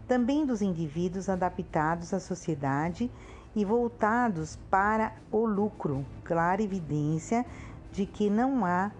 [0.07, 3.11] Também dos indivíduos adaptados à sociedade
[3.53, 7.45] e voltados para o lucro, clara evidência
[7.91, 8.91] de que não há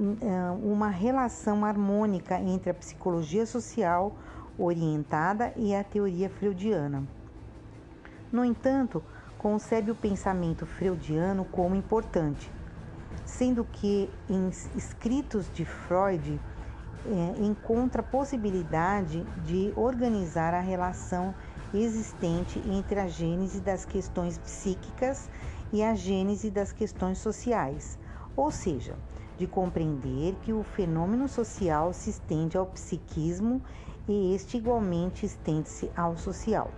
[0.00, 4.16] eh, uma relação harmônica entre a psicologia social
[4.58, 7.04] orientada e a teoria freudiana.
[8.32, 9.00] No entanto,
[9.38, 12.50] concebe o pensamento freudiano como importante,
[13.24, 16.40] sendo que em escritos de Freud
[17.06, 21.34] é, encontra possibilidade de organizar a relação
[21.72, 25.28] existente entre a gênese das questões psíquicas
[25.72, 27.98] e a gênese das questões sociais,
[28.36, 28.96] ou seja,
[29.36, 33.62] de compreender que o fenômeno social se estende ao psiquismo
[34.08, 36.70] e este igualmente estende-se ao social.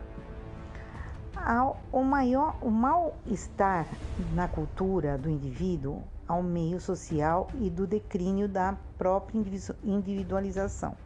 [1.90, 3.86] O maior o mal-estar
[4.34, 9.36] na cultura do indivíduo ao meio social e do declínio da própria
[9.82, 10.96] individualização.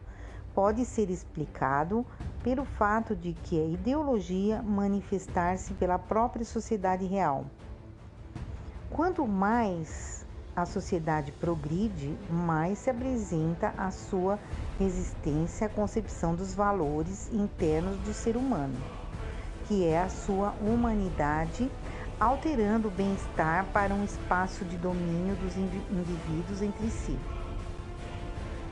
[0.53, 2.05] Pode ser explicado
[2.43, 7.45] pelo fato de que a ideologia manifestar-se pela própria sociedade real.
[8.91, 10.23] Quanto mais
[10.55, 14.37] a sociedade progride, mais se apresenta a sua
[14.77, 18.77] resistência à concepção dos valores internos do ser humano,
[19.67, 21.69] que é a sua humanidade
[22.19, 27.17] alterando o bem-estar para um espaço de domínio dos indivíduos entre si,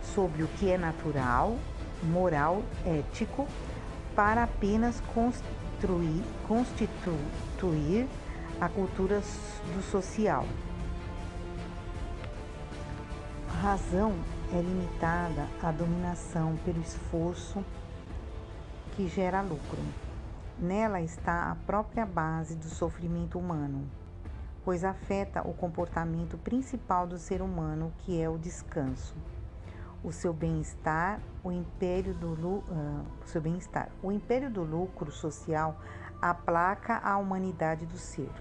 [0.01, 1.57] sobre o que é natural,
[2.03, 3.47] moral, ético,
[4.15, 8.07] para apenas construir, constituir
[8.61, 9.21] a cultura
[9.75, 10.45] do social.
[13.49, 14.13] A razão
[14.53, 17.63] é limitada à dominação pelo esforço
[18.95, 19.79] que gera lucro.
[20.63, 23.85] Nela está a própria base do sofrimento humano,
[24.63, 29.13] pois afeta o comportamento principal do ser humano, que é o descanso.
[30.01, 33.89] O seu bem-estar, o império do uh, seu bem-estar.
[34.01, 35.77] O império do lucro social
[36.21, 38.31] aplaca a humanidade do ser.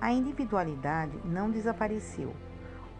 [0.00, 2.34] A individualidade não desapareceu.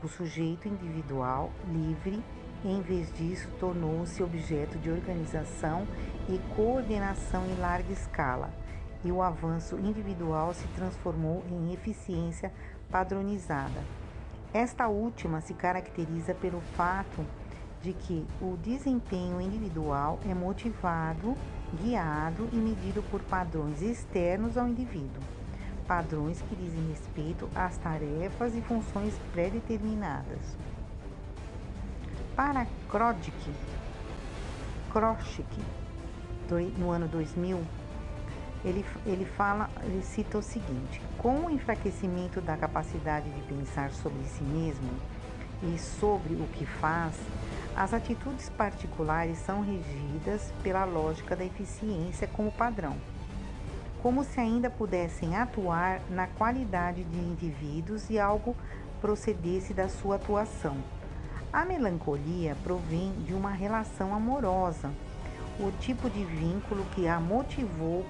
[0.01, 2.23] o sujeito individual livre
[2.65, 5.87] em vez disso, tornou-se objeto de organização
[6.29, 8.51] e coordenação em larga escala,
[9.05, 12.51] e o avanço individual se transformou em eficiência
[12.91, 13.83] padronizada.
[14.53, 17.25] Esta última se caracteriza pelo fato
[17.83, 21.37] de que o desempenho individual é motivado,
[21.83, 25.23] guiado e medido por padrões externos ao indivíduo,
[25.87, 30.57] padrões que dizem respeito às tarefas e funções pré-determinadas.
[32.37, 33.55] Para Krodik,
[34.93, 35.63] Kroschik,
[36.77, 37.63] no ano 2000,
[38.65, 44.25] ele, ele fala, ele cita o seguinte: com o enfraquecimento da capacidade de pensar sobre
[44.25, 44.91] si mesmo
[45.63, 47.15] e sobre o que faz,
[47.77, 52.97] as atitudes particulares são regidas pela lógica da eficiência como padrão,
[54.03, 58.57] como se ainda pudessem atuar na qualidade de indivíduos e algo
[59.01, 60.77] procedesse da sua atuação
[61.55, 64.91] a melancolia provém de uma relação amorosa.
[65.61, 68.05] O tipo de vínculo que a motivou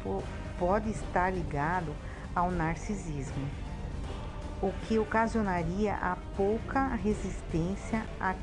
[0.58, 1.94] pode estar ligado
[2.34, 3.46] ao narcisismo,
[4.62, 8.34] o que ocasionaria a pouca resistência a,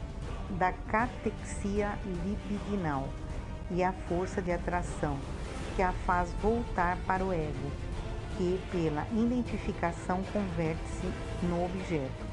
[0.51, 3.09] da catexia libidinal
[3.71, 5.17] e a força de atração
[5.75, 7.71] que a faz voltar para o ego,
[8.37, 11.11] que pela identificação converte-se
[11.47, 12.30] no objeto.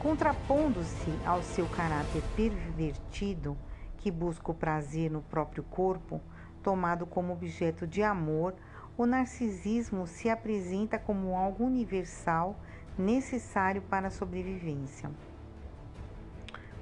[0.00, 3.54] Contrapondo-se ao seu caráter pervertido,
[3.98, 6.22] que busca o prazer no próprio corpo,
[6.62, 8.54] tomado como objeto de amor,
[8.96, 12.56] o narcisismo se apresenta como algo universal
[12.96, 15.10] necessário para a sobrevivência.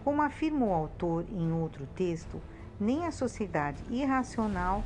[0.04, 2.40] Como afirma o autor em outro texto,
[2.78, 4.84] nem a sociedade irracional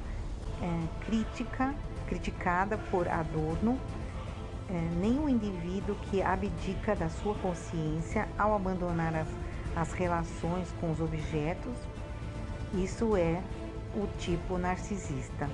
[0.63, 1.75] é, crítica,
[2.07, 3.79] criticada por Adorno
[4.69, 9.29] é, o indivíduo que abdica da sua consciência ao abandonar as,
[9.77, 11.77] as relações com os objetos,
[12.75, 13.43] isso é
[13.95, 15.49] o tipo narcisista.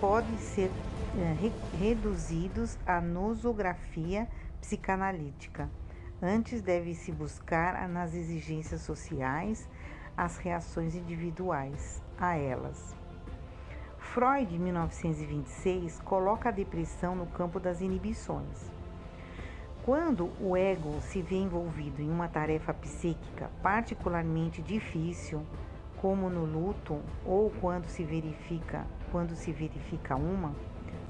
[0.00, 0.70] Pode ser
[1.16, 4.28] é, re, reduzidos à nosografia
[4.60, 5.70] psicanalítica.
[6.22, 9.68] Antes deve-se buscar nas exigências sociais
[10.16, 12.93] as reações individuais a elas.
[14.14, 18.70] Freud, em 1926, coloca a depressão no campo das inibições.
[19.84, 25.44] Quando o ego se vê envolvido em uma tarefa psíquica particularmente difícil,
[25.96, 30.54] como no luto ou quando se verifica, quando se verifica uma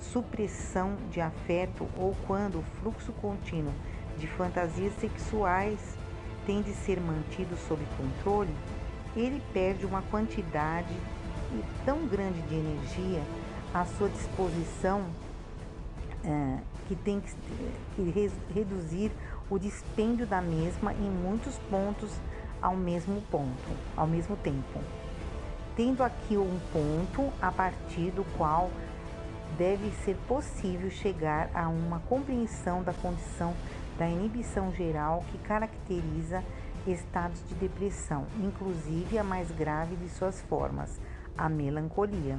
[0.00, 3.74] supressão de afeto ou quando o fluxo contínuo
[4.16, 5.98] de fantasias sexuais
[6.46, 8.56] tem de ser mantido sob controle,
[9.14, 10.94] ele perde uma quantidade
[11.84, 13.22] tão grande de energia
[13.72, 15.04] à sua disposição
[16.24, 17.34] é, que tem que,
[17.96, 19.12] que reduzir
[19.50, 22.10] o dispêndio da mesma em muitos pontos
[22.62, 24.80] ao mesmo ponto, ao mesmo tempo.
[25.76, 28.70] Tendo aqui um ponto a partir do qual
[29.58, 33.54] deve ser possível chegar a uma compreensão da condição
[33.98, 36.42] da inibição geral que caracteriza
[36.86, 40.98] estados de depressão, inclusive a mais grave de suas formas,
[41.36, 42.38] a melancolia.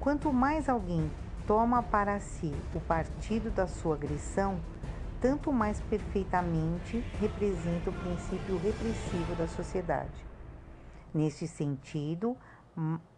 [0.00, 1.10] Quanto mais alguém
[1.46, 4.58] toma para si o partido da sua agressão,
[5.20, 10.26] tanto mais perfeitamente representa o princípio repressivo da sociedade.
[11.14, 12.36] Neste sentido,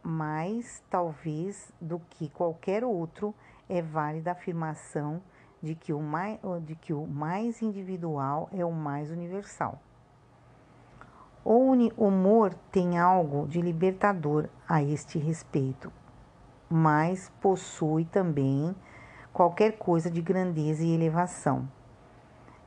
[0.03, 3.35] mais talvez do que qualquer outro,
[3.69, 5.23] é válida a afirmação
[5.63, 9.81] de que o mais, de que o mais individual é o mais universal.
[11.45, 15.93] O humor tem algo de libertador a este respeito,
[16.71, 18.75] mas possui também
[19.31, 21.69] qualquer coisa de grandeza e elevação.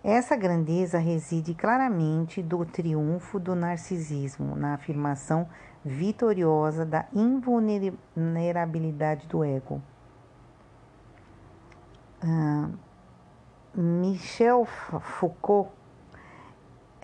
[0.03, 5.49] Essa grandeza reside claramente do triunfo do narcisismo na afirmação
[5.83, 9.81] vitoriosa da invulnerabilidade do ego.
[12.23, 12.71] Uh,
[13.73, 15.71] Michel Foucault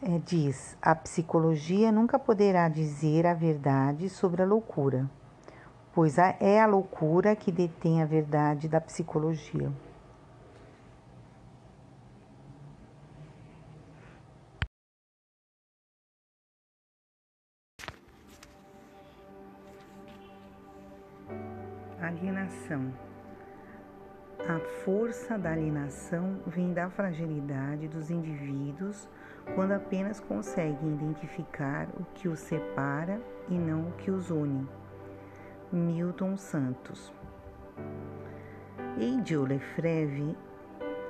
[0.03, 5.09] é, diz: a psicologia nunca poderá dizer a verdade sobre a loucura,
[5.93, 9.71] pois é a loucura que detém a verdade da psicologia.
[22.01, 22.93] Alienação.
[24.45, 29.07] A força da alienação vem da fragilidade dos indivíduos
[29.55, 34.67] quando apenas conseguem identificar o que os separa e não o que os une.
[35.71, 37.11] Milton Santos.
[38.99, 40.35] Eidio Lefreve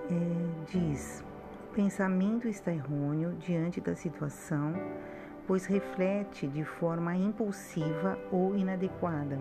[0.10, 1.24] é, diz:
[1.74, 4.74] pensamento está errôneo diante da situação,
[5.46, 9.40] pois reflete de forma impulsiva ou inadequada.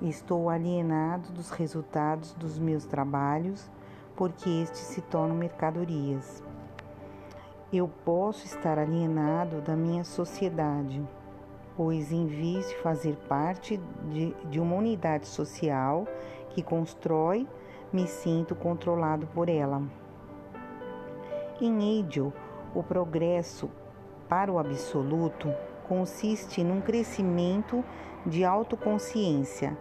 [0.00, 3.70] Estou alienado dos resultados dos meus trabalhos,
[4.16, 6.42] porque estes se tornam mercadorias.
[7.72, 11.02] Eu posso estar alienado da minha sociedade,
[11.74, 16.06] pois em vez de fazer parte de, de uma unidade social
[16.50, 17.48] que constrói,
[17.90, 19.82] me sinto controlado por ela.
[21.58, 22.30] Em Hegel,
[22.74, 23.70] o progresso
[24.28, 25.50] para o absoluto
[25.88, 27.82] consiste num crescimento
[28.26, 29.78] de autoconsciência,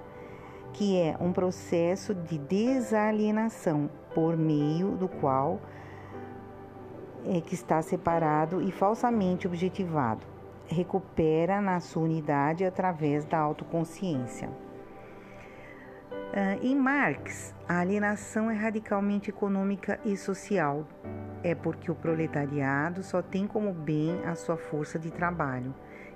[0.72, 5.60] que é um processo de desalienação por meio do qual
[7.26, 10.26] é que está separado e falsamente objetivado.
[10.67, 14.49] Recupera na sua unidade através da autoconsciência.
[16.32, 20.88] Uh, em Marx, a alienação é radicalmente econômica e social.
[21.43, 25.76] É porque o proletariado só tem como bem a sua força de trabalho,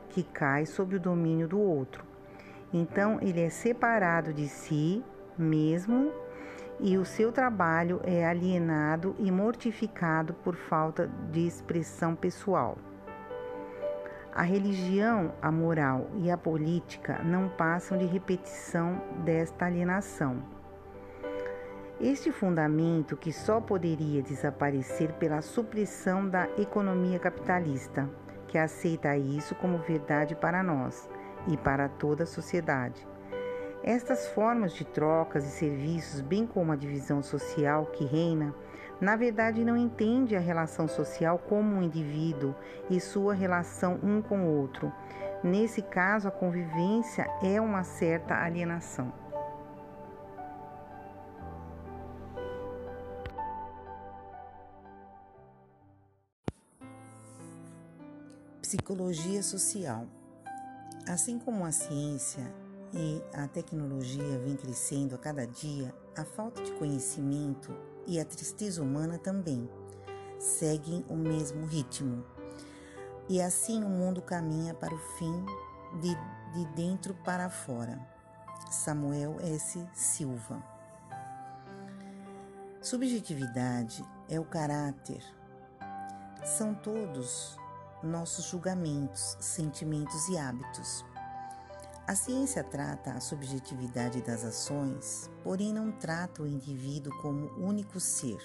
[0.09, 2.05] que cai sob o domínio do outro.
[2.71, 5.03] Então, ele é separado de si
[5.37, 6.11] mesmo
[6.79, 12.77] e o seu trabalho é alienado e mortificado por falta de expressão pessoal.
[14.33, 20.43] A religião, a moral e a política não passam de repetição desta alienação.
[22.01, 28.09] Este fundamento que só poderia desaparecer pela supressão da economia capitalista,
[28.49, 31.09] que aceita isso como verdade para nós
[31.47, 33.07] e para toda a sociedade.
[33.87, 38.51] Estas formas de trocas e serviços, bem como a divisão social que reina,
[38.99, 42.55] na verdade não entende a relação social como um indivíduo
[42.89, 44.91] e sua relação um com o outro.
[45.43, 49.13] Nesse caso, a convivência é uma certa alienação.
[58.63, 60.07] Psicologia social.
[61.07, 62.64] Assim como a ciência
[62.95, 67.75] e a tecnologia vem crescendo a cada dia, a falta de conhecimento
[68.07, 69.69] e a tristeza humana também
[70.39, 72.23] seguem o mesmo ritmo.
[73.27, 75.45] E assim o mundo caminha para o fim
[75.99, 76.15] de,
[76.53, 77.99] de dentro para fora.
[78.71, 79.85] Samuel S.
[79.93, 80.63] Silva.
[82.81, 85.21] Subjetividade é o caráter.
[86.45, 87.57] São todos
[88.03, 91.03] nossos julgamentos, sentimentos e hábitos.
[92.07, 98.37] A ciência trata a subjetividade das ações, porém não trata o indivíduo como único ser.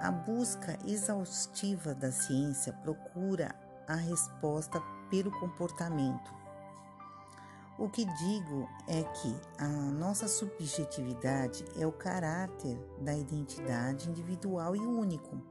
[0.00, 3.52] A busca exaustiva da ciência procura
[3.88, 6.32] a resposta pelo comportamento.
[7.80, 14.78] O que digo é que a nossa subjetividade é o caráter da identidade individual e
[14.78, 15.42] único.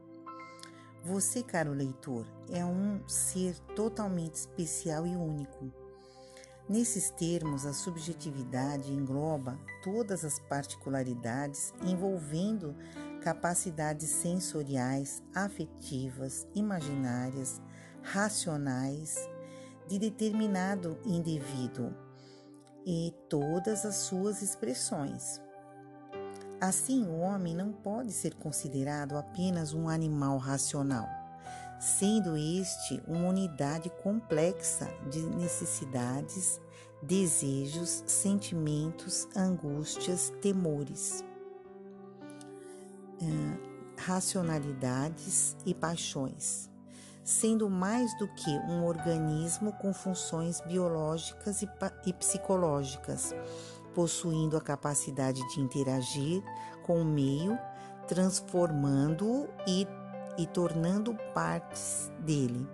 [1.03, 5.80] Você, caro leitor, é um ser totalmente especial e único.
[6.71, 12.73] Nesses termos, a subjetividade engloba todas as particularidades envolvendo
[13.21, 17.61] capacidades sensoriais, afetivas, imaginárias,
[18.01, 19.17] racionais
[19.85, 21.93] de determinado indivíduo
[22.85, 25.41] e todas as suas expressões.
[26.61, 31.20] Assim, o homem não pode ser considerado apenas um animal racional
[31.81, 36.61] sendo este uma unidade complexa de necessidades,
[37.01, 41.25] desejos, sentimentos, angústias, temores,
[43.19, 43.57] eh,
[43.97, 46.69] racionalidades e paixões,
[47.23, 51.63] sendo mais do que um organismo com funções biológicas
[52.05, 53.33] e psicológicas,
[53.95, 56.43] possuindo a capacidade de interagir
[56.83, 57.57] com o meio,
[58.07, 59.87] transformando-o e
[60.37, 62.67] e tornando partes dele.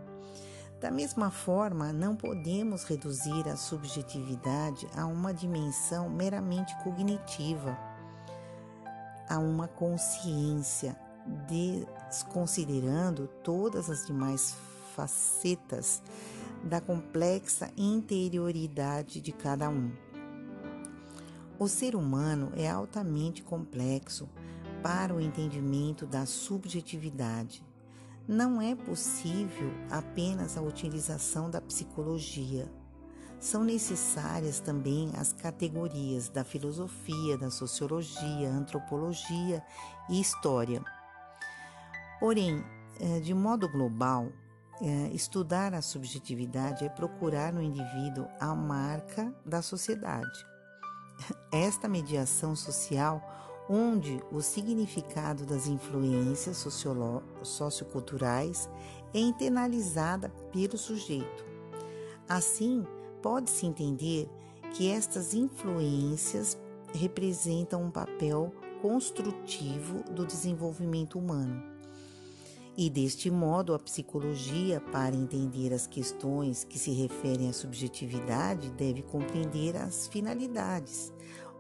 [0.80, 7.76] Da mesma forma, não podemos reduzir a subjetividade a uma dimensão meramente cognitiva,
[9.28, 10.96] a uma consciência,
[11.48, 14.56] desconsiderando todas as demais
[14.96, 16.02] facetas
[16.64, 19.92] da complexa interioridade de cada um.
[21.60, 24.30] O ser humano é altamente complexo
[24.82, 27.64] para o entendimento da subjetividade.
[28.28, 32.70] Não é possível apenas a utilização da psicologia.
[33.40, 39.64] São necessárias também as categorias da filosofia, da sociologia, antropologia
[40.10, 40.84] e história.
[42.20, 42.64] Porém,
[43.00, 44.32] eh, de modo global,
[44.82, 50.46] eh, estudar a subjetividade é procurar no indivíduo a marca da sociedade.
[51.52, 53.37] Esta mediação social
[53.70, 56.66] onde o significado das influências
[57.44, 58.70] socioculturais
[59.14, 61.46] é internalizada pelo sujeito.
[62.28, 62.86] Assim,
[63.22, 64.30] pode-se entender
[64.74, 66.58] que estas influências
[66.94, 71.78] representam um papel construtivo do desenvolvimento humano.
[72.78, 79.02] E deste modo, a psicologia, para entender as questões que se referem à subjetividade, deve
[79.02, 81.12] compreender as finalidades,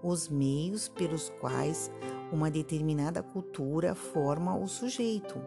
[0.02, 1.91] os meios pelos quais
[2.32, 5.41] uma determinada cultura forma o sujeito.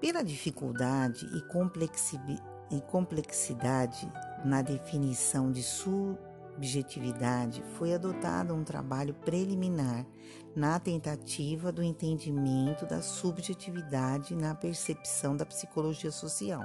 [0.00, 1.26] Pela dificuldade
[2.70, 4.10] e complexidade
[4.44, 10.06] na definição de subjetividade, foi adotado um trabalho preliminar
[10.54, 16.64] na tentativa do entendimento da subjetividade na percepção da psicologia social.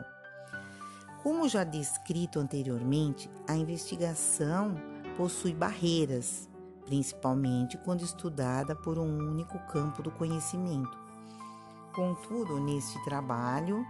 [1.23, 4.75] Como já descrito anteriormente, a investigação
[5.17, 6.49] possui barreiras,
[6.85, 10.97] principalmente quando estudada por um único campo do conhecimento.
[11.93, 13.85] Contudo, neste trabalho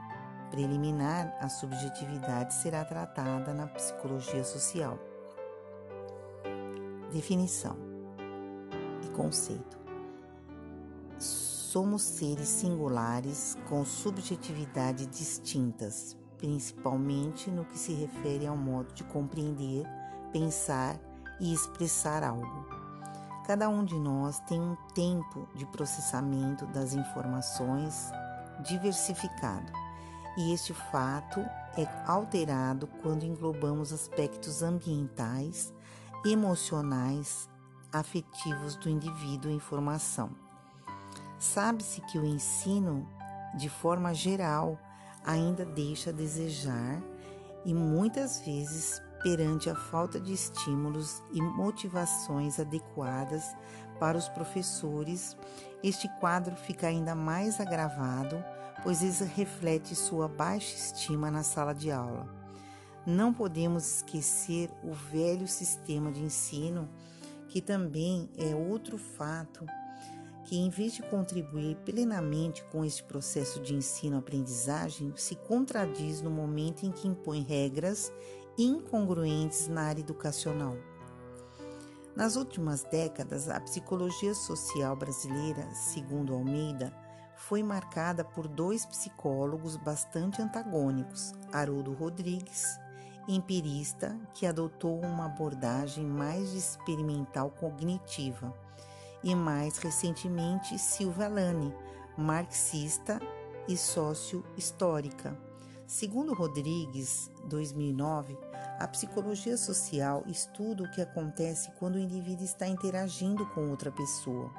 [0.52, 5.00] preliminar, a subjetividade será tratada na psicologia social.
[7.12, 7.76] Definição
[9.04, 9.78] e conceito.
[11.18, 19.88] Somos seres singulares com subjetividades distintas, principalmente no que se refere ao modo de compreender,
[20.32, 21.00] pensar
[21.40, 22.66] e expressar algo.
[23.46, 28.12] Cada um de nós tem um tempo de processamento das informações
[28.62, 29.72] diversificado,
[30.38, 31.40] e este fato
[31.78, 35.74] é alterado quando englobamos aspectos ambientais,
[36.26, 37.50] emocionais,
[37.92, 40.32] afetivos do indivíduo em formação.
[41.38, 43.06] Sabe-se que o ensino,
[43.58, 44.80] de forma geral,
[45.26, 47.02] ainda deixa a desejar
[47.66, 53.56] e muitas vezes perante a falta de estímulos e motivações adequadas
[54.00, 55.38] para os professores,
[55.82, 58.44] este quadro fica ainda mais agravado,
[58.84, 62.28] pois isso reflete sua baixa estima na sala de aula.
[63.06, 66.90] Não podemos esquecer o velho sistema de ensino,
[67.48, 69.66] que também é outro fato
[70.44, 76.86] que, em vez de contribuir plenamente com este processo de ensino-aprendizagem, se contradiz no momento
[76.86, 78.12] em que impõe regras
[78.58, 80.78] incongruentes na área educacional.
[82.16, 86.94] Nas últimas décadas, a psicologia social brasileira, segundo Almeida,
[87.36, 92.80] foi marcada por dois psicólogos bastante antagônicos: Haroldo Rodrigues,
[93.28, 98.54] empirista, que adotou uma abordagem mais experimental cognitiva,
[99.24, 101.74] e mais recentemente Silvia Lane,
[102.16, 103.20] marxista
[103.68, 105.36] e sócio-histórica
[105.94, 108.38] Segundo Rodrigues, 2009,
[108.80, 114.52] a psicologia social estuda o que acontece quando o indivíduo está interagindo com outra pessoa.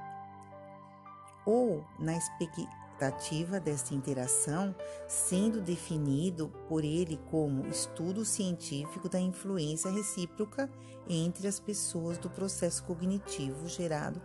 [1.44, 4.74] Ou na expectativa desta interação,
[5.06, 10.70] sendo definido por ele como estudo científico da influência recíproca
[11.08, 14.22] entre as pessoas do processo cognitivo gerado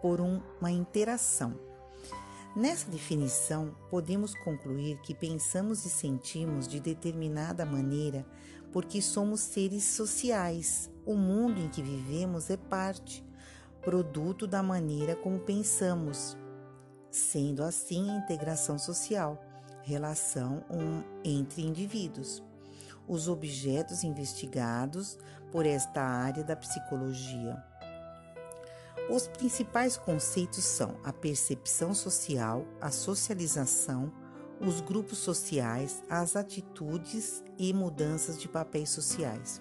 [0.00, 1.73] por uma interação.
[2.56, 8.24] Nessa definição, podemos concluir que pensamos e sentimos de determinada maneira
[8.72, 10.88] porque somos seres sociais.
[11.04, 13.24] O mundo em que vivemos é parte,
[13.82, 16.36] produto da maneira como pensamos,
[17.10, 19.42] sendo assim a integração social,
[19.82, 20.64] relação
[21.24, 22.40] entre indivíduos.
[23.08, 25.18] Os objetos investigados
[25.50, 27.60] por esta área da psicologia
[29.08, 34.10] os principais conceitos são a percepção social, a socialização,
[34.60, 39.60] os grupos sociais, as atitudes e mudanças de papéis sociais.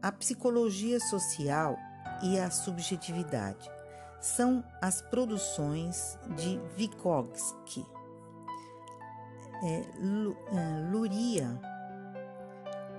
[0.00, 1.76] A psicologia social
[2.22, 3.70] e a subjetividade
[4.20, 7.84] são as produções de Vygotsky,
[9.62, 11.60] é, é, Luria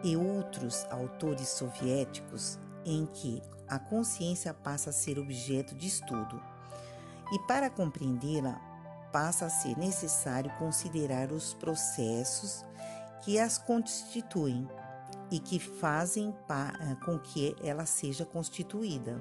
[0.03, 6.41] e outros autores soviéticos em que a consciência passa a ser objeto de estudo.
[7.32, 8.59] E para compreendê-la,
[9.11, 12.63] passa a ser necessário considerar os processos
[13.24, 14.70] que as constituem
[15.32, 19.20] e que fazem eh, com que ela seja constituída.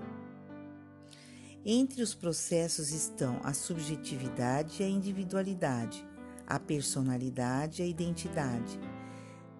[1.64, 6.06] Entre os processos estão a subjetividade e a individualidade,
[6.46, 8.78] a personalidade e a identidade.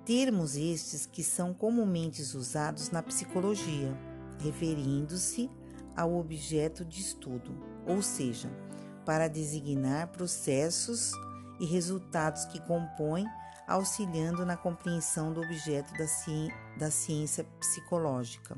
[0.04, 3.96] Termos estes que são comumente usados na psicologia
[4.40, 5.50] referindo-se
[5.96, 7.56] ao objeto de estudo,
[7.86, 8.50] ou seja,
[9.04, 11.12] para designar processos
[11.60, 13.26] e resultados que compõem,
[13.66, 18.56] auxiliando na compreensão do objeto da, ci da ciência psicológica.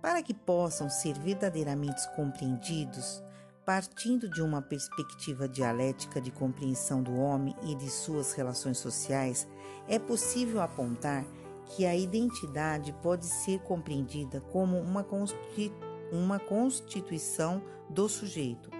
[0.00, 3.22] Para que possam ser verdadeiramente compreendidos,
[3.64, 9.46] partindo de uma perspectiva dialética de compreensão do homem e de suas relações sociais,
[9.88, 11.24] é possível apontar
[11.66, 15.06] que a identidade pode ser compreendida como uma,
[16.12, 18.70] uma constituição do sujeito,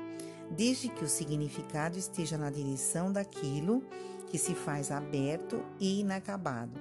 [0.50, 3.82] desde que o significado esteja na direção daquilo
[4.26, 6.80] que se faz aberto e inacabado.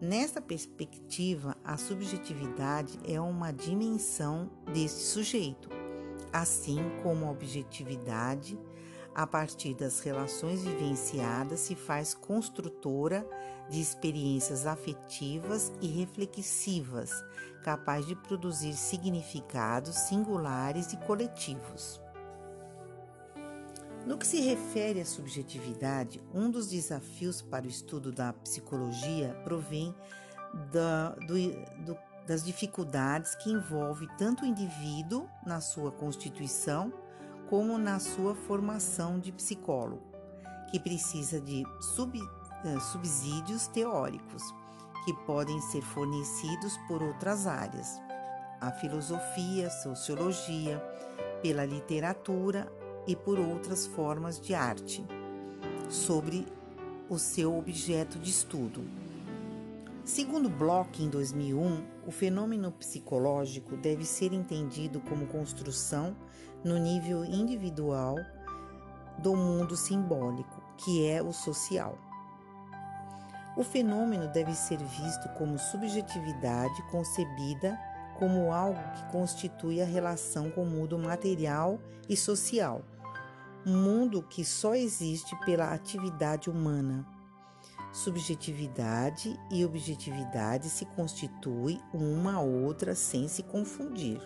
[0.00, 5.68] Nesta perspectiva, a subjetividade é uma dimensão deste sujeito,
[6.32, 8.58] assim como a objetividade,
[9.14, 13.26] a partir das relações vivenciadas, se faz construtora
[13.68, 17.10] de experiências afetivas e reflexivas,
[17.62, 22.00] capaz de produzir significados singulares e coletivos.
[24.06, 29.94] No que se refere à subjetividade, um dos desafios para o estudo da psicologia provém
[30.72, 31.34] da, do,
[31.84, 36.92] do, das dificuldades que envolve tanto o indivíduo na sua constituição
[37.50, 40.04] como na sua formação de psicólogo,
[40.70, 44.44] que precisa de sub, eh, subsídios teóricos
[45.04, 48.00] que podem ser fornecidos por outras áreas,
[48.60, 50.78] a filosofia, sociologia,
[51.42, 52.72] pela literatura
[53.04, 55.04] e por outras formas de arte,
[55.88, 56.46] sobre
[57.08, 58.84] o seu objeto de estudo.
[60.04, 66.14] Segundo Bloch, em 2001, o fenômeno psicológico deve ser entendido como construção
[66.64, 68.16] no nível individual
[69.18, 71.98] do mundo simbólico, que é o social.
[73.56, 77.78] O fenômeno deve ser visto como subjetividade concebida
[78.18, 82.82] como algo que constitui a relação com o mundo material e social,
[83.66, 87.06] um mundo que só existe pela atividade humana.
[87.92, 94.20] Subjetividade e objetividade se constituem uma a outra sem se confundir.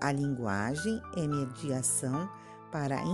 [0.00, 2.28] A linguagem é mediação
[2.70, 3.04] para a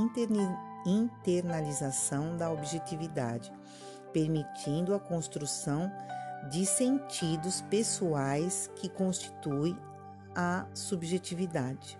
[0.84, 3.52] internalização da objetividade,
[4.12, 5.90] permitindo a construção
[6.50, 9.78] de sentidos pessoais que constituem
[10.34, 11.98] a subjetividade.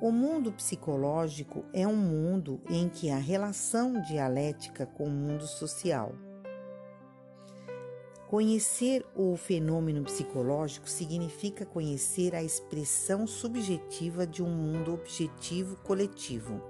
[0.00, 6.12] O mundo psicológico é um mundo em que a relação dialética com o mundo social.
[8.28, 16.60] Conhecer o fenômeno psicológico significa conhecer a expressão subjetiva de um mundo objetivo coletivo.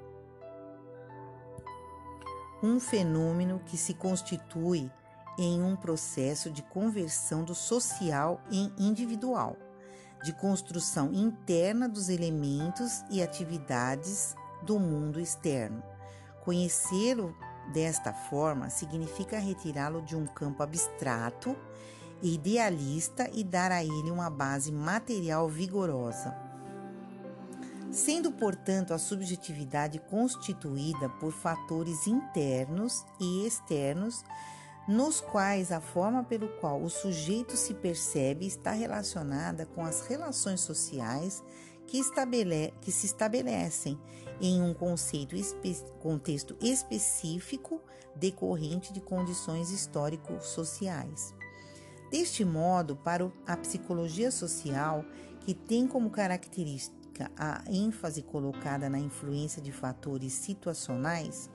[2.62, 4.90] Um fenômeno que se constitui
[5.38, 9.56] em um processo de conversão do social em individual,
[10.22, 15.82] de construção interna dos elementos e atividades do mundo externo.
[16.44, 17.34] Conhecê-lo
[17.72, 21.56] desta forma significa retirá-lo de um campo abstrato
[22.22, 26.34] e idealista e dar a ele uma base material vigorosa.
[27.90, 34.24] Sendo, portanto, a subjetividade constituída por fatores internos e externos
[34.88, 40.60] nos quais a forma pelo qual o sujeito se percebe está relacionada com as relações
[40.60, 41.42] sociais
[41.86, 43.98] que, estabele que se estabelecem
[44.40, 44.74] em um
[45.32, 47.80] espe contexto específico
[48.14, 51.34] decorrente de condições histórico-sociais.
[52.10, 55.04] Deste modo, para a psicologia social,
[55.40, 61.50] que tem como característica a ênfase colocada na influência de fatores situacionais,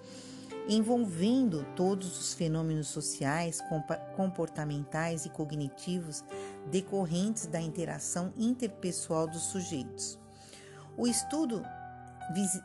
[0.68, 3.60] envolvendo todos os fenômenos sociais,
[4.16, 6.24] comportamentais e cognitivos
[6.70, 10.20] decorrentes da interação interpessoal dos sujeitos.
[10.98, 11.64] O estudo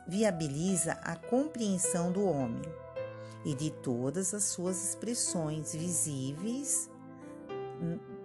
[0.07, 2.61] viabiliza a compreensão do homem
[3.45, 6.89] e de todas as suas expressões visíveis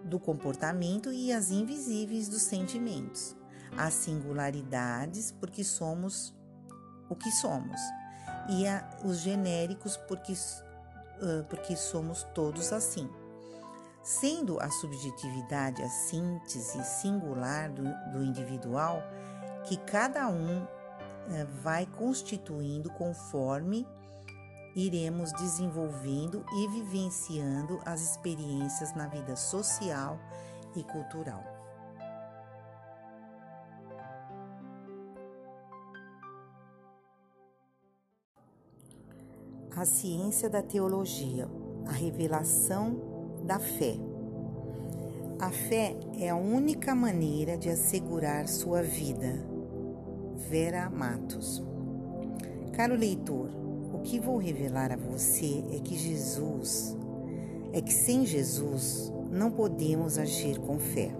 [0.04, 3.36] do comportamento e as invisíveis dos sentimentos,
[3.76, 6.34] as singularidades porque somos
[7.08, 7.80] o que somos
[8.48, 13.08] e a, os genéricos, porque, uh, porque somos todos assim.
[14.02, 19.00] Sendo a subjetividade a síntese singular do, do individual,
[19.64, 20.66] que cada um
[21.62, 23.86] vai constituindo conforme
[24.74, 30.18] iremos desenvolvendo e vivenciando as experiências na vida social
[30.74, 31.44] e cultural.
[39.74, 41.48] A ciência da teologia,
[41.86, 43.96] a revelação da fé.
[45.40, 49.51] A fé é a única maneira de assegurar sua vida.
[50.50, 51.62] Vera Matos.
[52.72, 53.48] Caro leitor,
[53.94, 56.96] o que vou revelar a você é que Jesus,
[57.72, 61.10] é que sem Jesus não podemos agir com fé.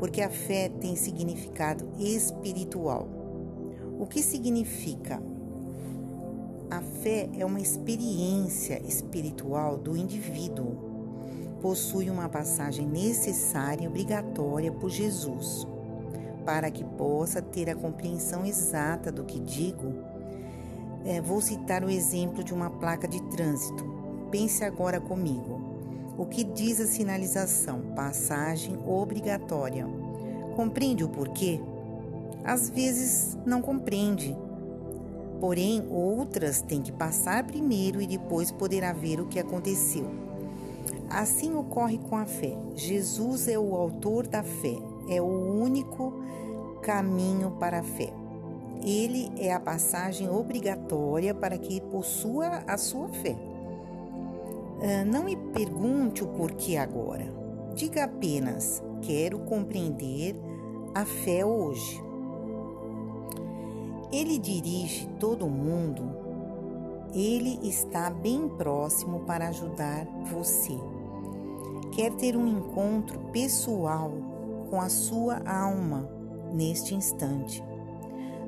[0.00, 3.06] porque a fé tem significado espiritual.
[3.98, 5.22] O que significa?
[6.70, 10.88] A fé é uma experiência espiritual do indivíduo.
[11.60, 15.66] Possui uma passagem necessária e obrigatória por Jesus.
[16.44, 19.94] Para que possa ter a compreensão exata do que digo,
[21.04, 23.84] é, vou citar o exemplo de uma placa de trânsito.
[24.30, 25.60] Pense agora comigo.
[26.16, 27.80] O que diz a sinalização?
[27.94, 29.86] Passagem obrigatória.
[30.54, 31.60] Compreende o porquê?
[32.44, 34.36] Às vezes não compreende.
[35.40, 40.06] Porém, outras têm que passar primeiro e depois poderá ver o que aconteceu.
[41.08, 42.56] Assim ocorre com a fé.
[42.74, 44.76] Jesus é o autor da fé,
[45.08, 46.12] é o único
[46.82, 48.12] caminho para a fé.
[48.82, 53.36] Ele é a passagem obrigatória para que possua a sua fé.
[54.82, 57.30] Ah, não me pergunte o porquê agora.
[57.74, 60.34] Diga apenas: quero compreender
[60.94, 62.02] a fé hoje.
[64.10, 66.18] Ele dirige todo mundo.
[67.12, 70.78] Ele está bem próximo para ajudar você.
[71.92, 74.12] Quer ter um encontro pessoal
[74.70, 76.08] com a sua alma
[76.52, 77.62] neste instante.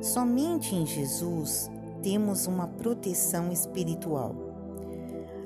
[0.00, 1.70] Somente em Jesus
[2.02, 4.34] temos uma proteção espiritual.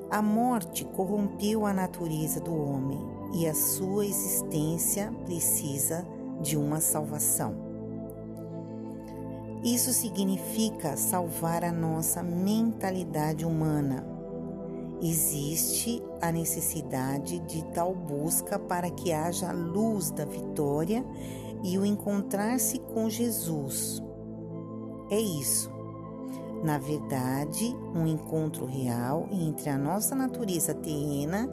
[0.09, 2.99] A morte corrompeu a natureza do homem
[3.33, 6.07] e a sua existência precisa
[6.41, 7.67] de uma salvação.
[9.63, 14.16] Isso significa salvar a nossa mentalidade humana.
[15.01, 21.05] Existe a necessidade de tal busca para que haja a luz da vitória
[21.63, 24.01] e o encontrar-se com Jesus,
[25.09, 25.71] é isso.
[26.63, 31.49] Na verdade, um encontro real entre a nossa natureza terrena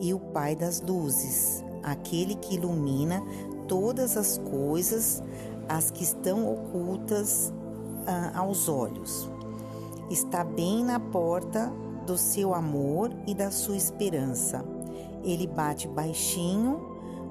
[0.00, 3.22] e o Pai das luzes, aquele que ilumina
[3.68, 5.22] todas as coisas,
[5.68, 7.52] as que estão ocultas
[8.06, 9.28] ah, aos olhos.
[10.08, 11.72] Está bem na porta
[12.04, 14.64] do seu amor e da sua esperança.
[15.22, 16.80] Ele bate baixinho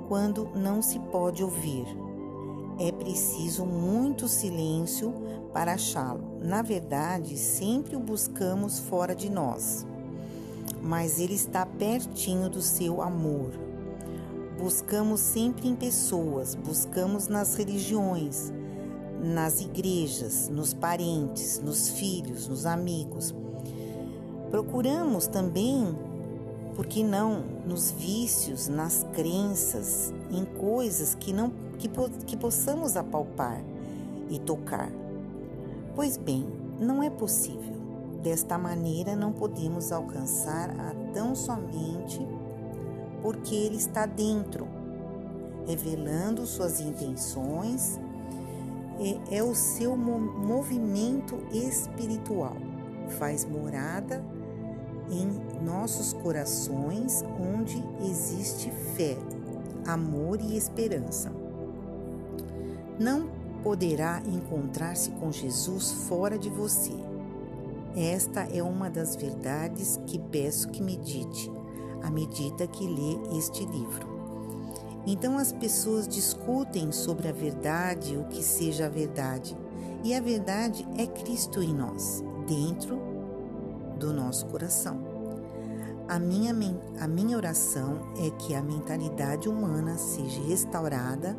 [0.07, 1.85] quando não se pode ouvir.
[2.79, 5.13] É preciso muito silêncio
[5.53, 6.39] para achá-lo.
[6.41, 9.85] Na verdade, sempre o buscamos fora de nós,
[10.81, 13.51] mas ele está pertinho do seu amor.
[14.59, 18.51] Buscamos sempre em pessoas, buscamos nas religiões,
[19.21, 23.33] nas igrejas, nos parentes, nos filhos, nos amigos.
[24.53, 25.97] Procuramos também,
[26.75, 31.89] por que não, nos vícios, nas crenças, em coisas que não que,
[32.27, 33.63] que possamos apalpar
[34.29, 34.91] e tocar.
[35.95, 36.45] Pois bem,
[36.79, 37.73] não é possível.
[38.21, 42.21] Desta maneira não podemos alcançar a tão somente
[43.23, 44.67] porque Ele está dentro,
[45.65, 47.99] revelando suas intenções,
[48.99, 52.55] é, é o seu movimento espiritual.
[53.17, 54.23] Faz morada
[55.09, 59.17] em nossos corações onde existe fé,
[59.85, 61.31] amor e esperança.
[62.99, 63.27] Não
[63.63, 66.93] poderá encontrar-se com Jesus fora de você.
[67.95, 71.51] Esta é uma das verdades que peço que medite
[72.01, 74.13] à medida que lê este livro.
[75.05, 79.55] Então as pessoas discutem sobre a verdade, o que seja a verdade,
[80.03, 83.12] e a verdade é Cristo em nós, dentro
[84.03, 84.99] do nosso coração.
[86.09, 86.53] A minha,
[86.99, 91.37] a minha oração é que a mentalidade humana seja restaurada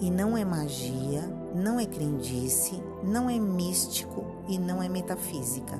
[0.00, 1.22] e não é magia,
[1.54, 5.78] não é crendice, não é místico e não é metafísica.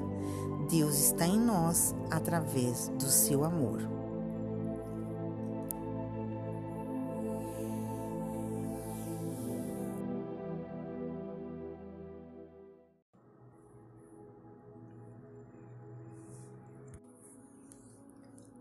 [0.71, 3.96] Deus está em nós através do seu amor.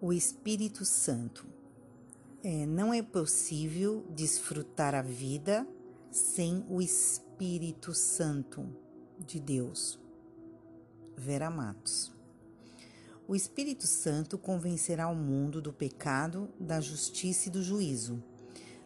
[0.06, 1.48] O Espírito Santo
[2.44, 5.68] é, não é possível desfrutar a vida
[6.12, 8.70] sem o Espírito Santo
[9.18, 10.00] de Deus.
[11.18, 12.14] Vera Matos.
[13.28, 18.24] O Espírito Santo convencerá o mundo do pecado, da justiça e do juízo.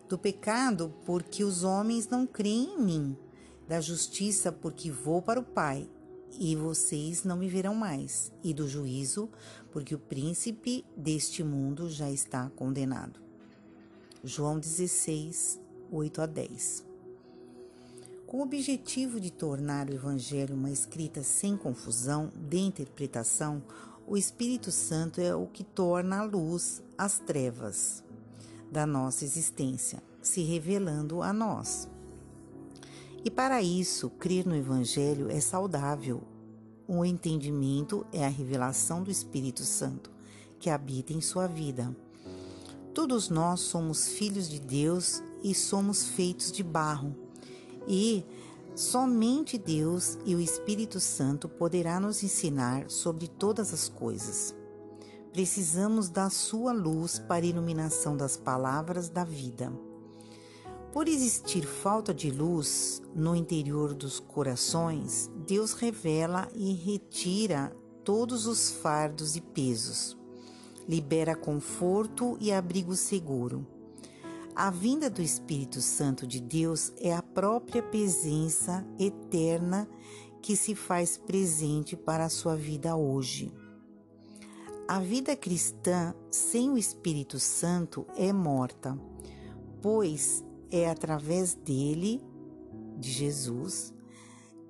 [0.07, 3.17] Do pecado, porque os homens não creem em mim.
[3.67, 5.85] Da justiça, porque vou para o Pai
[6.37, 8.31] e vocês não me verão mais.
[8.43, 9.29] E do juízo,
[9.71, 13.19] porque o príncipe deste mundo já está condenado.
[14.23, 15.59] João 16,
[15.91, 16.85] 8 a 10.
[18.27, 23.63] Com o objetivo de tornar o Evangelho uma escrita sem confusão de interpretação,
[24.05, 28.03] o Espírito Santo é o que torna a luz as trevas
[28.71, 30.03] da nossa existência.
[30.21, 31.87] se revelando a nós.
[33.23, 36.23] E para isso, crer no Evangelho é saudável.
[36.87, 40.09] O entendimento é a revelação do Espírito Santo
[40.59, 41.95] que habita em sua vida.
[42.93, 47.15] Todos nós somos filhos de Deus e somos feitos de barro.
[47.87, 48.25] E
[48.75, 54.53] somente Deus e o Espírito Santo poderá nos ensinar sobre todas as coisas.
[55.31, 59.71] Precisamos da sua luz para a iluminação das palavras da vida.
[60.91, 67.71] Por existir falta de luz no interior dos corações, Deus revela e retira
[68.03, 70.17] todos os fardos e pesos.
[70.87, 73.67] Libera conforto e abrigo seguro.
[74.55, 79.87] A vinda do Espírito Santo de Deus é a própria presença eterna
[80.41, 83.53] que se faz presente para a sua vida hoje.
[84.87, 88.99] A vida cristã sem o Espírito Santo é morta,
[89.83, 92.21] pois é através dele,
[92.97, 93.93] de Jesus,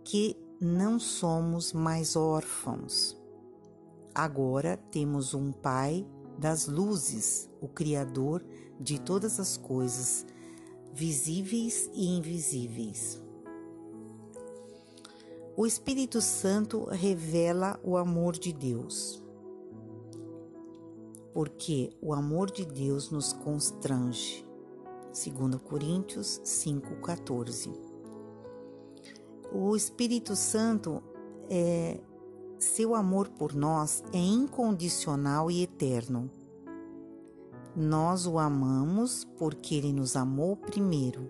[0.03, 3.17] que não somos mais órfãos.
[4.13, 6.05] Agora temos um Pai
[6.37, 8.45] das luzes, o Criador
[8.79, 10.25] de todas as coisas,
[10.93, 13.21] visíveis e invisíveis.
[15.55, 19.21] O Espírito Santo revela o amor de Deus
[21.33, 24.45] porque o amor de Deus nos constrange.
[25.09, 27.73] 2 Coríntios 5,14.
[29.51, 31.01] O Espírito Santo,
[31.49, 31.99] é,
[32.59, 36.29] seu amor por nós é incondicional e eterno.
[37.75, 41.29] Nós o amamos porque ele nos amou primeiro.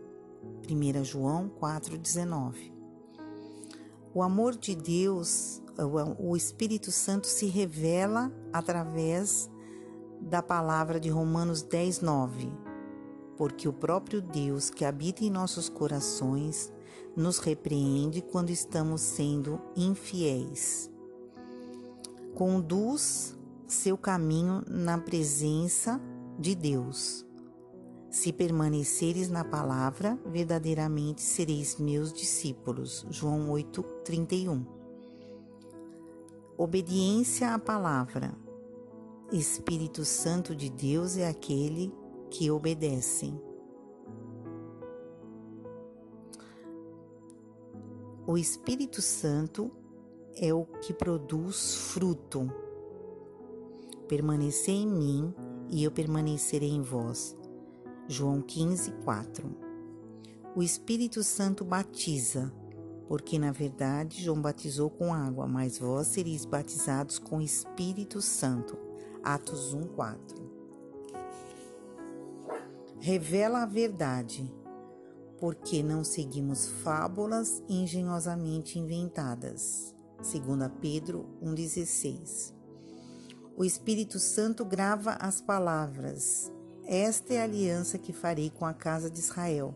[0.69, 2.73] 1 João 4,19.
[4.13, 5.61] O amor de Deus,
[6.17, 9.49] o Espírito Santo se revela através
[10.19, 12.68] da palavra de Romanos 10, 9.
[13.39, 16.73] Porque o próprio Deus que habita em nossos corações
[17.15, 20.91] nos repreende quando estamos sendo infiéis.
[22.35, 26.01] Conduz seu caminho na presença
[26.37, 27.25] de Deus.
[28.09, 33.05] Se permaneceres na palavra, verdadeiramente sereis meus discípulos.
[33.09, 34.65] João 8, 31.
[36.57, 38.33] Obediência à palavra.
[39.31, 41.93] Espírito Santo de Deus é aquele
[42.29, 43.33] que obedece.
[48.25, 49.71] O Espírito Santo
[50.35, 52.51] é o que produz fruto.
[54.07, 55.33] Permanecer em mim
[55.69, 57.35] e eu permanecerei em vós.
[58.07, 59.69] João 15, 4.
[60.55, 62.51] O Espírito Santo batiza,
[63.07, 68.77] porque na verdade João batizou com água, mas vós sereis batizados com Espírito Santo.
[69.23, 70.48] Atos 1, 4.
[73.01, 74.53] Revela a verdade,
[75.39, 79.95] porque não seguimos fábulas engenhosamente inventadas.
[80.17, 82.53] 2 Pedro 1,16.
[83.55, 86.51] O Espírito Santo grava as palavras.
[86.85, 89.73] Esta é a aliança que farei com a casa de Israel.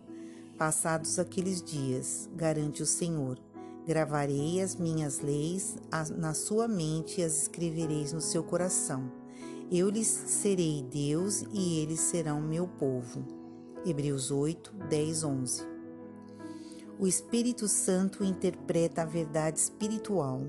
[0.57, 3.39] Passados aqueles dias, garante o Senhor,
[3.87, 5.77] gravarei as minhas leis
[6.17, 9.22] na sua mente e as escrevereis no seu coração.
[9.71, 13.25] Eu lhes serei Deus e eles serão meu povo.
[13.85, 15.67] Hebreus 8, 10, 11.
[16.99, 20.43] O Espírito Santo interpreta a verdade espiritual.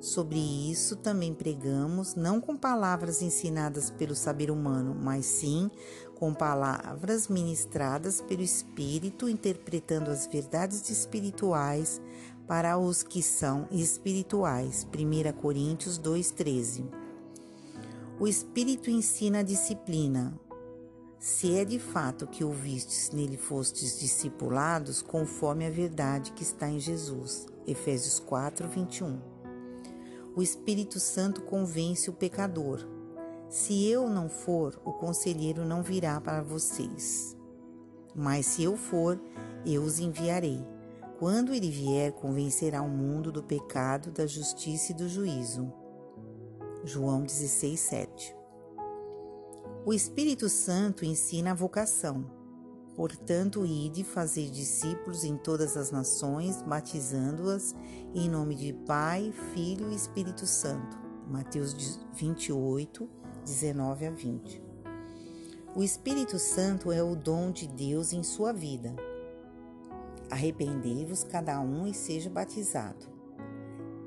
[0.00, 5.70] Sobre isso também pregamos, não com palavras ensinadas pelo saber humano, mas sim
[6.16, 12.00] com palavras ministradas pelo Espírito, interpretando as verdades espirituais
[12.46, 14.86] para os que são espirituais.
[14.92, 16.99] 1 Coríntios 2,13
[18.20, 20.38] o Espírito ensina a disciplina.
[21.18, 26.78] Se é de fato que ouvistes nele fostes discipulados, conforme a verdade que está em
[26.78, 27.46] Jesus.
[27.66, 29.18] Efésios 4, 21.
[30.36, 32.86] O Espírito Santo convence o pecador.
[33.48, 37.34] Se eu não for, o conselheiro não virá para vocês.
[38.14, 39.18] Mas se eu for,
[39.64, 40.62] eu os enviarei.
[41.18, 45.79] Quando ele vier, convencerá o mundo do pecado, da justiça e do juízo.
[46.82, 48.36] João 16, 7.
[49.84, 52.24] O Espírito Santo ensina a vocação.
[52.96, 57.74] Portanto, ide fazer discípulos em todas as nações, batizando-as
[58.14, 60.98] em nome de Pai, Filho e Espírito Santo.
[61.28, 63.08] Mateus 28,
[63.44, 64.62] 19 a 20.
[65.76, 68.96] O Espírito Santo é o dom de Deus em sua vida.
[70.30, 73.09] Arrependei-vos cada um e seja batizado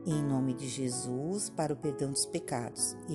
[0.05, 3.13] em nome de Jesus para o perdão dos pecados e,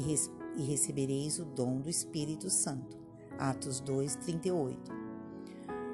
[0.56, 2.96] e recebereis o dom do Espírito Santo.
[3.38, 4.90] Atos 2, 38.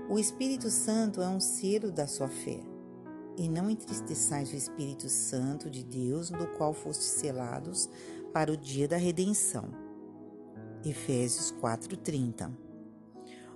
[0.09, 2.61] O Espírito Santo é um selo da sua fé.
[3.37, 7.91] E não entristeçais o Espírito Santo de Deus, do qual fostes selados
[8.33, 9.65] para o dia da redenção.
[10.85, 12.51] Efésios 4:30.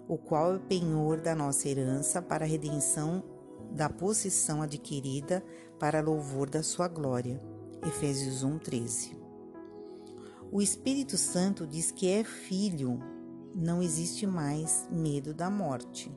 [0.08, 3.22] O qual é o penhor da nossa herança para a redenção
[3.70, 5.44] da possessão adquirida
[5.78, 7.40] para louvor da sua glória.
[7.86, 9.16] Efésios 1:13.
[10.50, 12.98] O Espírito Santo diz que é filho,
[13.54, 16.10] não existe mais medo da morte.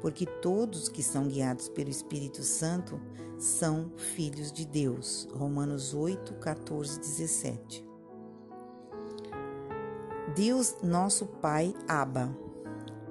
[0.00, 3.00] Porque todos que são guiados pelo Espírito Santo
[3.38, 5.28] são filhos de Deus.
[5.32, 7.86] Romanos 8, 14, 17.
[10.34, 12.36] Deus, nosso Pai, Abba,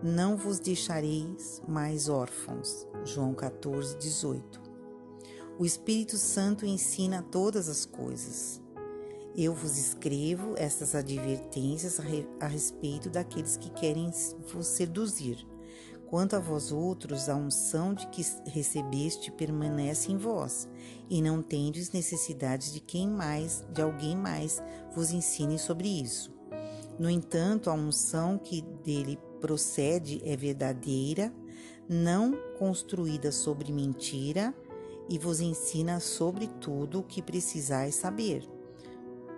[0.03, 2.88] não vos deixareis mais órfãos.
[3.03, 4.61] João 14, 18.
[5.57, 8.61] O Espírito Santo ensina todas as coisas.
[9.35, 11.99] Eu vos escrevo estas advertências
[12.39, 14.11] a respeito daqueles que querem
[14.51, 15.45] vos seduzir.
[16.07, 20.69] Quanto a vós outros, a unção de que recebeste permanece em vós,
[21.09, 24.61] e não tendes necessidade de quem mais, de alguém mais,
[24.93, 26.34] vos ensine sobre isso.
[26.97, 31.31] No entanto, a unção que dele procede é verdadeira,
[31.88, 34.55] não construída sobre mentira,
[35.07, 38.43] e vos ensina sobre tudo o que precisais saber.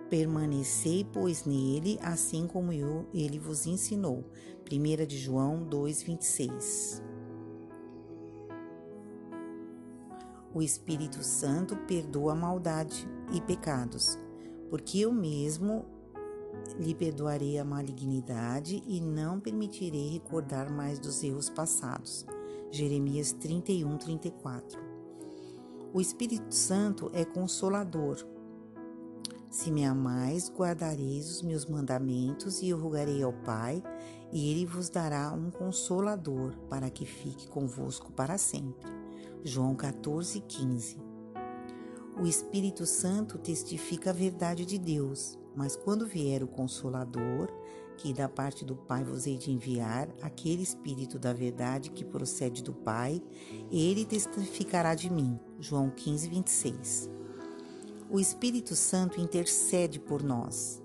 [0.08, 4.24] Permanecei, pois, nele, assim como eu, ele vos ensinou.
[4.64, 7.02] 1 de João 2,26
[10.54, 14.18] O Espírito Santo perdoa maldade e pecados,
[14.70, 15.84] porque eu mesmo
[16.78, 22.26] lhe perdoarei a malignidade e não permitirei recordar mais dos erros passados.
[22.70, 24.80] Jeremias 31, 34
[25.92, 28.24] O Espírito Santo é consolador,
[29.50, 33.82] se me amais, guardareis os meus mandamentos, e eu rogarei ao Pai,
[34.30, 38.86] e ele vos dará um consolador, para que fique convosco para sempre.
[39.42, 40.98] João 14, 15.
[42.20, 47.48] O Espírito Santo testifica a verdade de Deus, mas quando vier o Consolador,
[47.96, 52.62] que da parte do Pai vos hei de enviar, aquele Espírito da verdade que procede
[52.62, 53.20] do Pai,
[53.70, 55.38] ele testificará de mim.
[55.58, 57.18] João 15, 26
[58.10, 60.82] o Espírito Santo intercede por nós.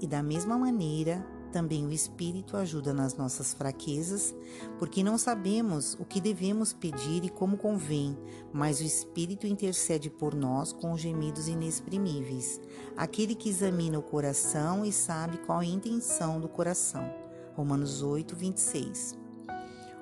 [0.00, 4.34] E da mesma maneira, também o Espírito ajuda nas nossas fraquezas,
[4.78, 8.16] porque não sabemos o que devemos pedir e como convém,
[8.52, 12.60] mas o Espírito intercede por nós com gemidos inexprimíveis.
[12.96, 17.08] Aquele que examina o coração e sabe qual é a intenção do coração.
[17.54, 19.18] Romanos 8, 26.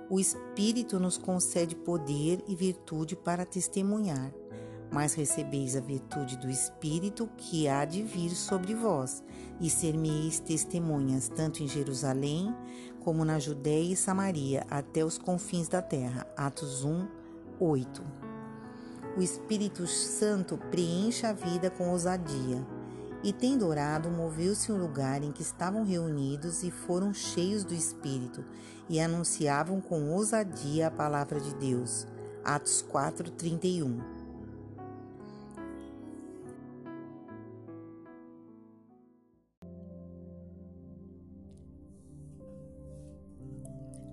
[0.09, 4.32] O Espírito nos concede poder e virtude para testemunhar
[4.92, 9.22] mas recebeis a virtude do Espírito que há de vir sobre vós,
[9.60, 12.54] e ser-me-eis testemunhas, tanto em Jerusalém,
[13.00, 16.26] como na Judéia e Samaria, até os confins da terra.
[16.36, 17.06] Atos 1,
[17.58, 18.02] 8.
[19.16, 22.66] O Espírito Santo preenche a vida com ousadia.
[23.22, 28.44] E tendo orado, moveu-se um lugar em que estavam reunidos e foram cheios do Espírito,
[28.88, 32.06] e anunciavam com ousadia a palavra de Deus.
[32.42, 34.19] Atos 4, 31.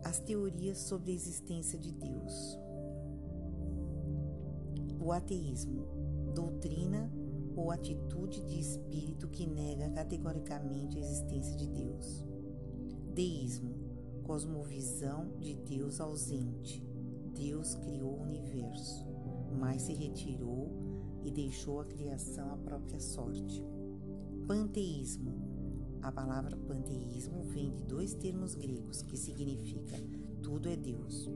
[0.07, 2.57] As teorias sobre a existência de Deus.
[5.01, 5.85] O ateísmo,
[6.34, 7.11] doutrina
[7.57, 12.23] ou atitude de espírito que nega categoricamente a existência de Deus.
[13.13, 13.75] Deísmo,
[14.23, 16.81] cosmovisão de Deus ausente.
[17.35, 19.05] Deus criou o universo,
[19.59, 20.71] mas se retirou
[21.25, 23.61] e deixou a criação à própria sorte.
[24.47, 25.47] Panteísmo,
[26.02, 29.98] a palavra panteísmo vem de dois termos gregos que significa
[30.41, 31.30] tudo é Deus.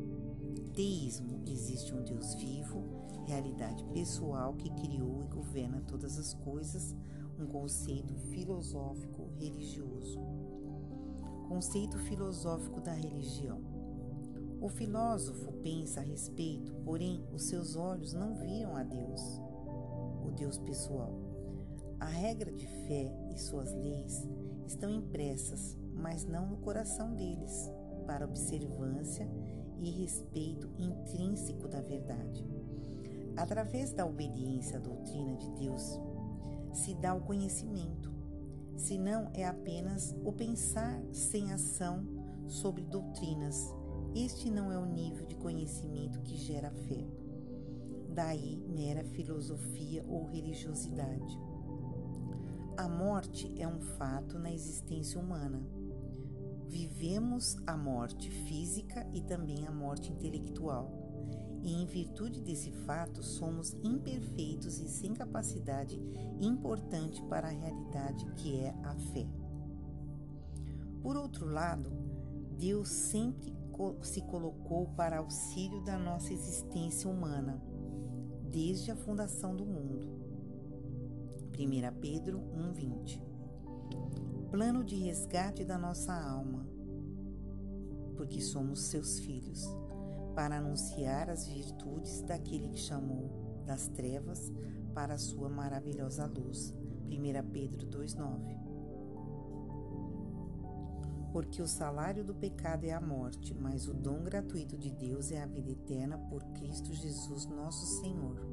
[0.74, 2.84] Teísmo existe um Deus vivo,
[3.26, 6.96] realidade pessoal que criou e governa todas as coisas,
[7.38, 10.20] um conceito filosófico religioso.
[11.48, 13.60] Conceito filosófico da religião.
[14.62, 19.22] O filósofo pensa a respeito, porém os seus olhos não viram a Deus,
[20.24, 21.12] o Deus pessoal.
[22.00, 24.26] A regra de fé e suas leis
[24.66, 27.72] estão impressas, mas não no coração deles,
[28.06, 29.30] para observância
[29.80, 32.46] e respeito intrínseco da verdade.
[33.36, 36.00] Através da obediência à doutrina de Deus,
[36.74, 38.12] se dá o conhecimento,
[38.76, 42.06] senão é apenas o pensar sem ação
[42.48, 43.74] sobre doutrinas.
[44.14, 47.06] Este não é o nível de conhecimento que gera fé.
[48.10, 51.40] Daí mera filosofia ou religiosidade.
[52.82, 55.62] A morte é um fato na existência humana.
[56.68, 60.91] vivemos a morte física e também a morte intelectual.
[61.62, 66.02] E em virtude desse fato, somos imperfeitos e sem capacidade
[66.41, 69.28] importante para a realidade que é a fé.
[71.03, 71.91] Por outro lado,
[72.58, 73.53] Deus sempre
[74.02, 77.62] se colocou para auxílio da nossa existência humana,
[78.49, 80.20] desde a fundação do mundo.
[81.57, 83.22] 1 Pedro 1,20
[84.49, 86.68] Plano de resgate da nossa alma,
[88.18, 89.65] porque somos seus filhos,
[90.36, 94.52] para anunciar as virtudes daquele que chamou das trevas
[94.94, 96.73] para a sua maravilhosa luz.
[97.10, 98.72] 1 Pedro 2,9
[101.32, 105.41] porque o salário do pecado é a morte, mas o dom gratuito de Deus é
[105.41, 108.51] a vida eterna por Cristo Jesus, nosso Senhor.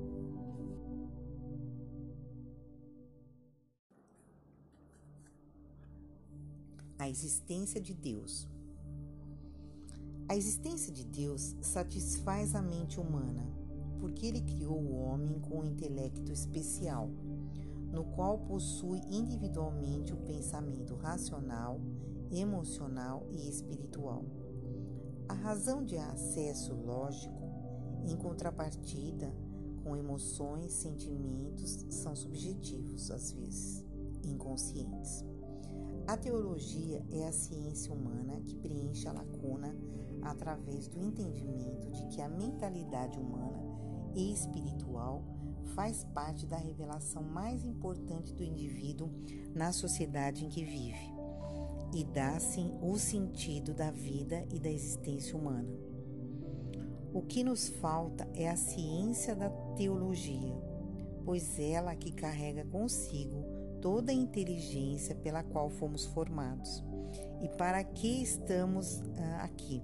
[7.09, 8.47] A existência de Deus.
[10.29, 13.51] A existência de Deus satisfaz a mente humana,
[13.99, 17.09] porque ele criou o homem com um intelecto especial,
[17.91, 21.81] no qual possui individualmente o pensamento racional
[22.31, 24.23] emocional e espiritual.
[25.31, 27.43] A razão de acesso lógico,
[28.07, 29.35] em contrapartida
[29.83, 33.83] com emoções, sentimentos, são subjetivos, às vezes,
[34.23, 35.25] inconscientes.
[36.09, 39.77] A teologia é a ciência humana que preenche a lacuna
[40.23, 43.63] através do entendimento de que a mentalidade humana
[44.15, 45.23] e espiritual
[45.75, 49.11] faz parte da revelação mais importante do indivíduo
[49.55, 51.13] na sociedade em que vive
[51.95, 55.69] e dá-se o sentido da vida e da existência humana.
[57.13, 60.59] O que nos falta é a ciência da teologia,
[61.23, 63.45] pois ela que carrega consigo
[63.81, 66.85] toda a inteligência pela qual fomos formados
[67.43, 69.83] e para que estamos ah, aqui.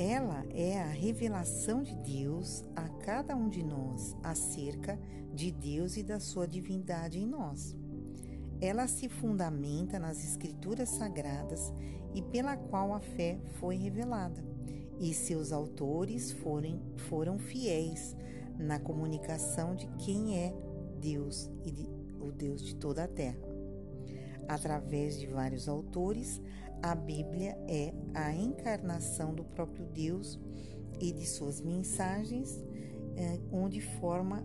[0.00, 4.96] Ela é a revelação de Deus a cada um de nós acerca
[5.34, 7.76] de Deus e da sua divindade em nós.
[8.60, 11.72] Ela se fundamenta nas Escrituras Sagradas
[12.14, 14.40] e pela qual a fé foi revelada,
[15.00, 18.16] e seus autores foram, foram fiéis
[18.56, 20.54] na comunicação de quem é
[20.98, 21.88] Deus e de,
[22.20, 23.38] o Deus de toda a terra.
[24.48, 26.40] Através de vários autores,
[26.82, 30.38] a Bíblia é a encarnação do próprio Deus
[31.00, 32.64] e de suas mensagens,
[33.16, 34.42] eh, onde forma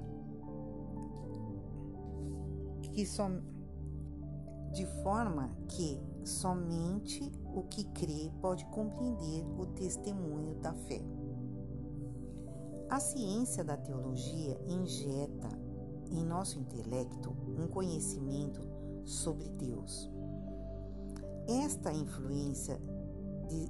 [2.93, 3.29] que só
[4.71, 11.01] de forma que somente o que crê pode compreender o testemunho da fé.
[12.89, 15.49] A ciência da teologia injeta
[16.13, 18.61] em nosso intelecto um conhecimento
[19.03, 20.09] sobre Deus.
[21.47, 22.79] Esta influência
[23.49, 23.69] de,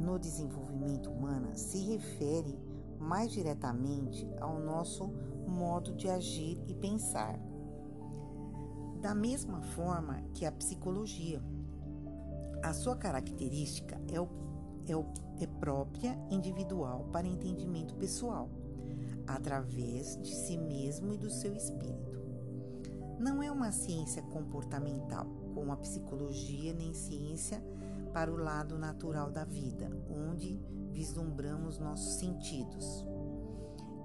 [0.00, 2.58] no desenvolvimento humano se refere
[3.00, 5.10] mais diretamente ao nosso
[5.46, 7.38] modo de agir e pensar
[9.00, 11.42] da mesma forma que a psicologia.
[12.62, 14.28] A sua característica é, o,
[14.86, 15.04] é, o,
[15.40, 18.48] é própria, individual, para entendimento pessoal,
[19.34, 22.20] através de si mesmo e do seu espírito.
[23.18, 27.62] Não é uma ciência comportamental, como a psicologia, nem ciência
[28.12, 30.60] para o lado natural da vida, onde
[30.90, 33.06] vislumbramos nossos sentidos.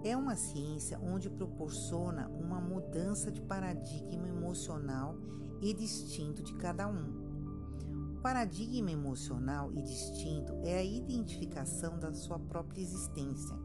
[0.03, 5.15] É uma ciência onde proporciona uma mudança de paradigma emocional
[5.61, 8.15] e distinto de cada um.
[8.15, 13.55] O paradigma emocional e distinto é a identificação da sua própria existência,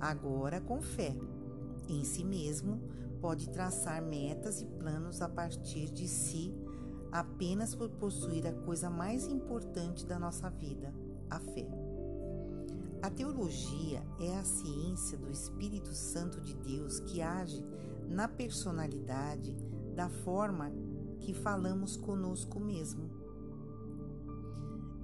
[0.00, 1.14] agora com fé.
[1.88, 2.80] Em si mesmo,
[3.20, 6.54] pode traçar metas e planos a partir de si
[7.10, 10.94] apenas por possuir a coisa mais importante da nossa vida,
[11.30, 11.66] a fé.
[13.00, 17.64] A teologia é a ciência do Espírito Santo de Deus que age
[18.08, 19.56] na personalidade
[19.94, 20.72] da forma
[21.20, 23.08] que falamos conosco mesmo.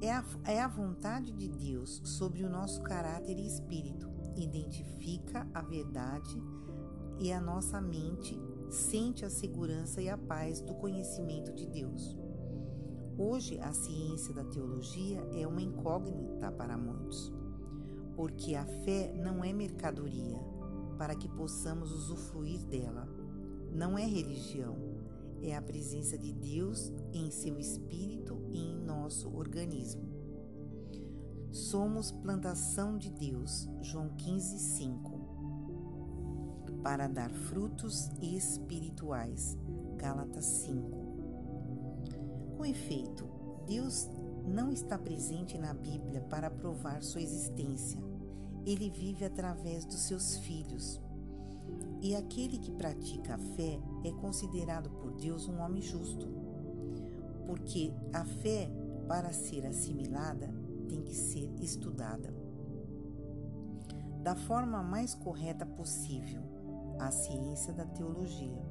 [0.00, 5.60] É a, é a vontade de Deus sobre o nosso caráter e espírito, identifica a
[5.62, 6.42] verdade
[7.18, 8.38] e a nossa mente
[8.68, 12.18] sente a segurança e a paz do conhecimento de Deus.
[13.16, 17.32] Hoje, a ciência da teologia é uma incógnita para muitos
[18.16, 20.38] porque a fé não é mercadoria
[20.96, 23.08] para que possamos usufruir dela.
[23.72, 24.76] Não é religião,
[25.42, 30.13] é a presença de Deus em seu espírito e em nosso organismo.
[31.54, 35.20] Somos plantação de Deus, João 15, 5,
[36.82, 39.56] para dar frutos espirituais,
[39.96, 40.90] Gálatas 5.
[42.56, 43.30] Com efeito,
[43.68, 44.10] Deus
[44.44, 48.02] não está presente na Bíblia para provar sua existência.
[48.66, 51.00] Ele vive através dos seus filhos.
[52.02, 56.26] E aquele que pratica a fé é considerado por Deus um homem justo.
[57.46, 58.68] Porque a fé,
[59.06, 62.34] para ser assimilada, tem que ser estudada.
[64.22, 66.42] Da forma mais correta possível,
[66.98, 68.62] a ciência da teologia.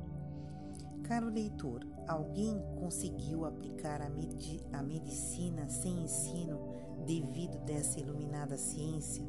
[1.03, 6.59] Caro leitor, alguém conseguiu aplicar a, medi a medicina sem ensino
[7.05, 9.23] devido dessa iluminada ciência?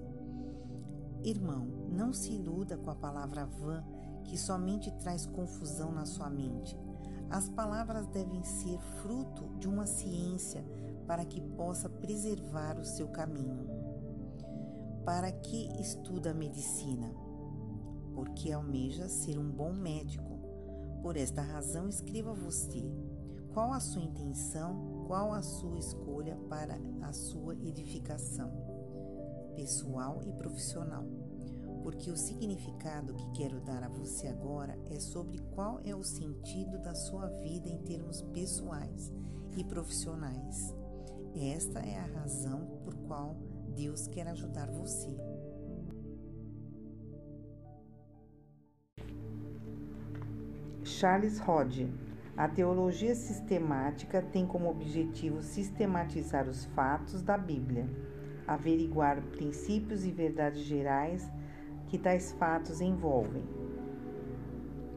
[1.22, 3.84] Irmão, não se iluda com a palavra vã
[4.24, 6.78] que somente traz confusão na sua mente.
[7.28, 10.64] As palavras devem ser fruto de uma ciência
[11.06, 13.68] para que possa preservar o seu caminho.
[15.04, 17.12] Para que estuda medicina?
[18.14, 20.34] Porque almeja ser um bom médico
[21.02, 22.82] por esta razão, escreva você
[23.52, 28.50] qual a sua intenção, qual a sua escolha para a sua edificação
[29.54, 31.04] pessoal e profissional.
[31.82, 36.78] Porque o significado que quero dar a você agora é sobre qual é o sentido
[36.78, 39.12] da sua vida em termos pessoais
[39.56, 40.74] e profissionais.
[41.36, 43.36] Esta é a razão por qual
[43.74, 45.16] Deus quer ajudar você.
[50.84, 51.92] Charles Hodge.
[52.36, 57.88] A teologia sistemática tem como objetivo sistematizar os fatos da Bíblia,
[58.46, 61.28] averiguar princípios e verdades gerais
[61.88, 63.42] que tais fatos envolvem.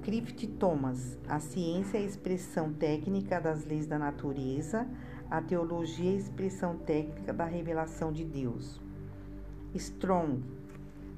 [0.08, 1.20] Clift Thomas.
[1.28, 4.88] A ciência é a expressão técnica das leis da natureza,
[5.30, 8.80] a teologia é a expressão técnica da revelação de Deus.
[9.76, 10.42] Strong.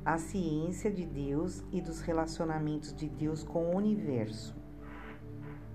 [0.04, 4.56] A ciência de Deus e dos relacionamentos de Deus com o universo.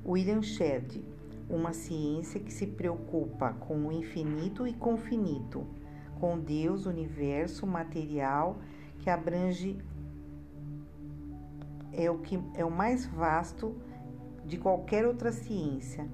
[0.05, 1.05] William Shedd,
[1.49, 5.65] uma ciência que se preocupa com o infinito e com o finito,
[6.19, 8.59] com Deus, universo, material,
[8.99, 9.79] que abrange
[11.93, 13.77] é o que é o mais vasto
[14.45, 16.09] de qualquer outra ciência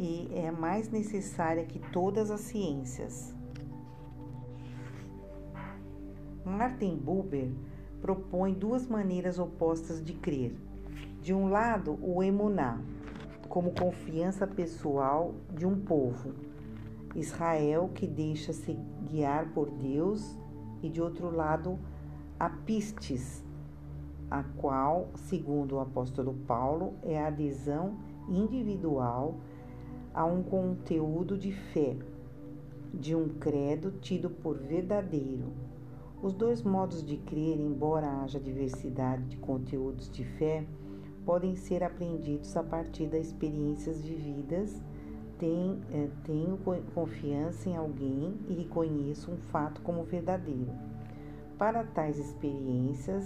[0.00, 3.34] e é mais necessária que todas as ciências.
[6.42, 7.52] Martin Buber
[8.00, 10.56] propõe duas maneiras opostas de crer.
[11.20, 12.80] De um lado, o emuná,
[13.46, 16.32] como confiança pessoal de um povo,
[17.14, 18.72] Israel que deixa-se
[19.04, 20.34] guiar por Deus,
[20.82, 21.78] e de outro lado,
[22.38, 23.44] a pistes,
[24.30, 27.98] a qual, segundo o apóstolo Paulo, é a adesão
[28.30, 29.34] individual
[30.12, 31.96] a um conteúdo de fé,
[32.92, 35.52] de um credo tido por verdadeiro.
[36.22, 40.66] Os dois modos de crer, embora haja diversidade de conteúdos de fé,
[41.24, 44.82] podem ser aprendidos a partir das experiências vividas.
[45.42, 46.58] Eh, tenho
[46.94, 50.70] confiança em alguém e reconheço um fato como verdadeiro.
[51.56, 53.24] Para tais experiências,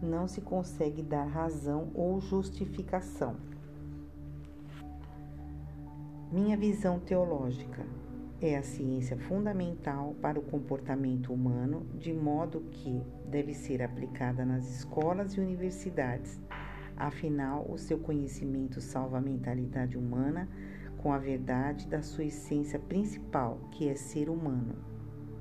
[0.00, 3.34] não se consegue dar razão ou justificação.
[6.30, 7.86] Minha visão teológica
[8.40, 14.68] é a ciência fundamental para o comportamento humano, de modo que deve ser aplicada nas
[14.68, 16.40] escolas e universidades
[16.98, 20.48] Afinal, o seu conhecimento salva a mentalidade humana
[20.96, 24.74] com a verdade da sua essência principal, que é ser humano.